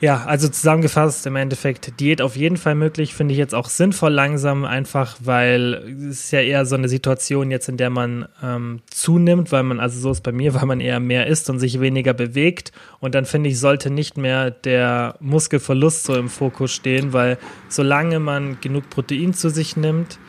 Ja, 0.00 0.24
also 0.26 0.48
zusammengefasst 0.48 1.26
im 1.26 1.34
Endeffekt 1.34 1.98
Diät 1.98 2.22
auf 2.22 2.36
jeden 2.36 2.56
Fall 2.56 2.76
möglich, 2.76 3.14
finde 3.14 3.32
ich 3.32 3.38
jetzt 3.38 3.54
auch 3.54 3.68
sinnvoll 3.68 4.12
langsam, 4.12 4.64
einfach 4.64 5.16
weil 5.20 5.74
es 6.08 6.24
ist 6.24 6.30
ja 6.30 6.40
eher 6.40 6.64
so 6.66 6.76
eine 6.76 6.88
Situation 6.88 7.50
jetzt, 7.50 7.68
in 7.68 7.76
der 7.76 7.90
man 7.90 8.28
ähm, 8.40 8.80
zunimmt, 8.90 9.50
weil 9.50 9.64
man, 9.64 9.80
also 9.80 9.98
so 9.98 10.12
ist 10.12 10.22
bei 10.22 10.30
mir, 10.30 10.54
weil 10.60 10.66
man 10.66 10.80
eher 10.80 11.00
mehr 11.00 11.26
isst 11.26 11.50
und 11.50 11.58
sich 11.58 11.80
weniger 11.80 12.14
bewegt. 12.14 12.70
Und 13.00 13.16
dann 13.16 13.24
finde 13.24 13.50
ich, 13.50 13.58
sollte 13.58 13.90
nicht 13.90 14.16
mehr 14.16 14.52
der 14.52 15.16
Muskelverlust 15.18 16.04
so 16.04 16.14
im 16.14 16.28
Fokus 16.28 16.72
stehen, 16.72 17.12
weil 17.12 17.36
solange 17.68 18.20
man 18.20 18.60
genug 18.60 18.88
Protein 18.90 19.34
zu 19.34 19.50
sich 19.50 19.76
nimmt 19.76 20.20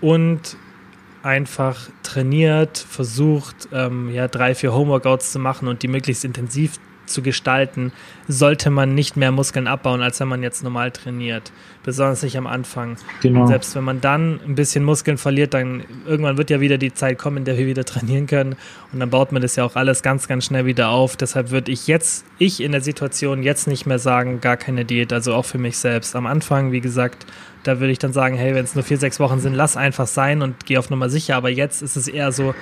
und 0.00 0.56
einfach 1.22 1.90
trainiert, 2.02 2.78
versucht, 2.78 3.68
ähm, 3.74 4.10
ja, 4.10 4.28
drei, 4.28 4.54
vier 4.54 4.72
Homeworkouts 4.72 5.32
zu 5.32 5.38
machen 5.38 5.68
und 5.68 5.82
die 5.82 5.88
möglichst 5.88 6.24
intensiv 6.24 6.78
zu 7.12 7.22
gestalten, 7.22 7.92
sollte 8.28 8.70
man 8.70 8.94
nicht 8.94 9.16
mehr 9.16 9.32
Muskeln 9.32 9.66
abbauen, 9.66 10.02
als 10.02 10.20
wenn 10.20 10.28
man 10.28 10.42
jetzt 10.42 10.62
normal 10.62 10.90
trainiert. 10.90 11.52
Besonders 11.82 12.22
nicht 12.22 12.36
am 12.36 12.46
Anfang. 12.46 12.96
Genau. 13.22 13.46
selbst 13.46 13.74
wenn 13.74 13.84
man 13.84 14.00
dann 14.00 14.40
ein 14.46 14.54
bisschen 14.54 14.84
Muskeln 14.84 15.18
verliert, 15.18 15.54
dann 15.54 15.84
irgendwann 16.06 16.36
wird 16.36 16.50
ja 16.50 16.60
wieder 16.60 16.78
die 16.78 16.92
Zeit 16.92 17.18
kommen, 17.18 17.38
in 17.38 17.44
der 17.44 17.56
wir 17.56 17.66
wieder 17.66 17.84
trainieren 17.86 18.26
können. 18.26 18.56
Und 18.92 19.00
dann 19.00 19.10
baut 19.10 19.32
man 19.32 19.42
das 19.42 19.56
ja 19.56 19.64
auch 19.64 19.76
alles 19.76 20.02
ganz, 20.02 20.28
ganz 20.28 20.46
schnell 20.46 20.66
wieder 20.66 20.90
auf. 20.90 21.16
Deshalb 21.16 21.50
würde 21.50 21.72
ich 21.72 21.86
jetzt, 21.86 22.24
ich 22.38 22.62
in 22.62 22.72
der 22.72 22.80
Situation 22.82 23.42
jetzt 23.42 23.66
nicht 23.66 23.86
mehr 23.86 23.98
sagen, 23.98 24.40
gar 24.40 24.56
keine 24.56 24.84
Diät. 24.84 25.12
Also 25.12 25.34
auch 25.34 25.44
für 25.44 25.58
mich 25.58 25.78
selbst. 25.78 26.14
Am 26.14 26.26
Anfang, 26.26 26.72
wie 26.72 26.80
gesagt, 26.80 27.26
da 27.62 27.80
würde 27.80 27.92
ich 27.92 27.98
dann 27.98 28.12
sagen, 28.12 28.36
hey, 28.36 28.54
wenn 28.54 28.64
es 28.64 28.74
nur 28.74 28.84
vier, 28.84 28.96
sechs 28.96 29.20
Wochen 29.20 29.40
sind, 29.40 29.54
lass 29.54 29.76
einfach 29.76 30.06
sein 30.06 30.42
und 30.42 30.66
geh 30.66 30.78
auf 30.78 30.90
Nummer 30.90 31.08
sicher. 31.08 31.36
Aber 31.36 31.50
jetzt 31.50 31.82
ist 31.82 31.96
es 31.96 32.08
eher 32.08 32.32
so, 32.32 32.54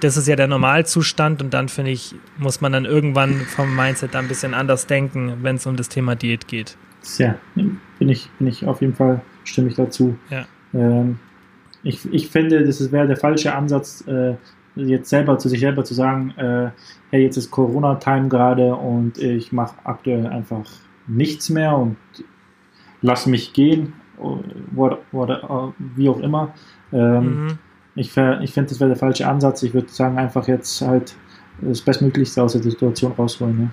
das 0.00 0.16
ist 0.16 0.28
ja 0.28 0.36
der 0.36 0.46
Normalzustand 0.46 1.42
und 1.42 1.54
dann 1.54 1.68
finde 1.68 1.92
ich, 1.92 2.14
muss 2.38 2.60
man 2.60 2.72
dann 2.72 2.84
irgendwann 2.84 3.34
vom 3.34 3.74
Mindset 3.74 4.14
da 4.14 4.18
ein 4.18 4.28
bisschen 4.28 4.54
anders 4.54 4.86
denken, 4.86 5.38
wenn 5.42 5.56
es 5.56 5.66
um 5.66 5.76
das 5.76 5.88
Thema 5.88 6.14
Diät 6.14 6.48
geht. 6.48 6.76
Ja, 7.18 7.36
bin 7.54 8.08
ich, 8.08 8.28
bin 8.38 8.46
ich 8.46 8.66
auf 8.66 8.80
jeden 8.80 8.94
Fall, 8.94 9.22
stimme 9.44 9.68
ich 9.68 9.74
dazu. 9.74 10.16
Ja. 10.30 10.44
Ähm, 10.74 11.18
ich, 11.82 12.00
ich 12.12 12.28
finde, 12.28 12.64
das 12.64 12.92
wäre 12.92 13.08
der 13.08 13.16
falsche 13.16 13.54
Ansatz, 13.54 14.04
äh, 14.06 14.34
jetzt 14.76 15.10
selber 15.10 15.38
zu 15.38 15.48
sich 15.48 15.60
selber 15.60 15.84
zu 15.84 15.94
sagen, 15.94 16.30
äh, 16.36 16.70
hey, 17.10 17.24
jetzt 17.24 17.36
ist 17.36 17.50
Corona-Time 17.50 18.28
gerade 18.28 18.74
und 18.74 19.18
ich 19.18 19.52
mache 19.52 19.74
aktuell 19.84 20.26
einfach 20.26 20.64
nichts 21.06 21.50
mehr 21.50 21.76
und 21.76 21.96
lass 23.02 23.26
mich 23.26 23.52
gehen 23.52 23.94
what, 24.72 24.98
what, 25.12 25.30
uh, 25.30 25.72
wie 25.78 26.08
auch 26.08 26.20
immer. 26.20 26.54
Ähm, 26.92 27.44
mhm. 27.44 27.58
Ich, 27.94 28.16
ich 28.16 28.52
finde, 28.52 28.70
das 28.70 28.80
wäre 28.80 28.88
der 28.88 28.96
falsche 28.96 29.26
Ansatz. 29.28 29.62
Ich 29.62 29.74
würde 29.74 29.88
sagen, 29.88 30.18
einfach 30.18 30.48
jetzt 30.48 30.80
halt 30.80 31.14
das 31.60 31.82
Bestmöglichste 31.82 32.42
aus 32.42 32.52
der 32.52 32.62
Situation 32.62 33.12
rausholen. 33.12 33.58
Ne? 33.58 33.70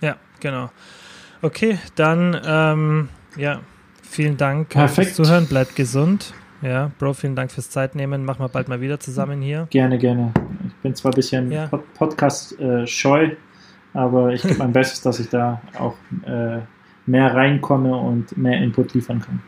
Ja, 0.00 0.16
genau. 0.40 0.70
Okay, 1.42 1.78
dann 1.96 2.40
ähm, 2.44 3.08
ja, 3.36 3.60
vielen 4.02 4.36
Dank 4.36 4.70
Perfekt. 4.70 5.08
fürs 5.08 5.28
Zuhören. 5.28 5.46
Bleibt 5.46 5.76
gesund. 5.76 6.32
Ja, 6.62 6.90
Bro, 6.98 7.14
vielen 7.14 7.36
Dank 7.36 7.52
fürs 7.52 7.68
Zeitnehmen. 7.68 8.24
Machen 8.24 8.40
wir 8.40 8.48
bald 8.48 8.68
mal 8.68 8.80
wieder 8.80 8.98
zusammen 8.98 9.42
hier. 9.42 9.66
Gerne, 9.70 9.98
gerne. 9.98 10.32
Ich 10.66 10.74
bin 10.76 10.94
zwar 10.94 11.12
ein 11.12 11.16
bisschen 11.16 11.52
ja. 11.52 11.66
Podcast 11.66 12.58
äh, 12.58 12.86
aber 13.92 14.32
ich 14.32 14.42
gebe 14.42 14.54
mein 14.54 14.72
Bestes, 14.72 15.02
dass 15.02 15.20
ich 15.20 15.28
da 15.28 15.60
auch 15.78 15.94
äh, 16.26 16.60
mehr 17.06 17.34
reinkomme 17.34 17.96
und 17.96 18.36
mehr 18.36 18.60
Input 18.62 18.94
liefern 18.94 19.20
kann. 19.20 19.40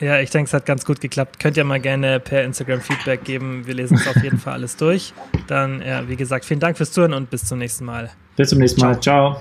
Ja, 0.00 0.18
ich 0.18 0.30
denke, 0.30 0.48
es 0.48 0.54
hat 0.54 0.66
ganz 0.66 0.84
gut 0.84 1.00
geklappt. 1.00 1.38
Könnt 1.38 1.56
ihr 1.56 1.64
mal 1.64 1.80
gerne 1.80 2.18
per 2.18 2.42
Instagram 2.42 2.80
Feedback 2.80 3.24
geben. 3.24 3.66
Wir 3.66 3.74
lesen 3.74 3.96
es 3.96 4.08
auf 4.08 4.22
jeden 4.22 4.38
Fall 4.38 4.54
alles 4.54 4.76
durch. 4.76 5.14
Dann, 5.46 5.80
ja, 5.82 6.08
wie 6.08 6.16
gesagt, 6.16 6.44
vielen 6.44 6.60
Dank 6.60 6.76
fürs 6.76 6.90
Zuhören 6.90 7.12
und 7.12 7.30
bis 7.30 7.44
zum 7.44 7.58
nächsten 7.58 7.84
Mal. 7.84 8.10
Bis 8.36 8.50
zum 8.50 8.58
nächsten 8.58 8.80
Mal. 8.80 9.00
Ciao. 9.00 9.36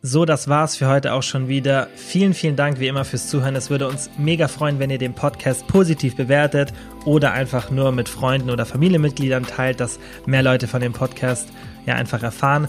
So, 0.00 0.24
das 0.24 0.46
war's 0.46 0.76
für 0.76 0.86
heute 0.86 1.12
auch 1.12 1.24
schon 1.24 1.48
wieder. 1.48 1.88
Vielen, 1.96 2.32
vielen 2.32 2.54
Dank 2.54 2.78
wie 2.78 2.86
immer 2.86 3.04
fürs 3.04 3.28
Zuhören. 3.28 3.56
Es 3.56 3.68
würde 3.68 3.88
uns 3.88 4.08
mega 4.16 4.46
freuen, 4.46 4.78
wenn 4.78 4.90
ihr 4.90 4.98
den 4.98 5.14
Podcast 5.14 5.66
positiv 5.66 6.14
bewertet 6.14 6.72
oder 7.04 7.32
einfach 7.32 7.72
nur 7.72 7.90
mit 7.90 8.08
Freunden 8.08 8.50
oder 8.50 8.64
Familienmitgliedern 8.64 9.42
teilt, 9.42 9.80
dass 9.80 9.98
mehr 10.24 10.44
Leute 10.44 10.68
von 10.68 10.80
dem 10.80 10.92
Podcast 10.92 11.48
ja 11.86 11.96
einfach 11.96 12.22
erfahren. 12.22 12.68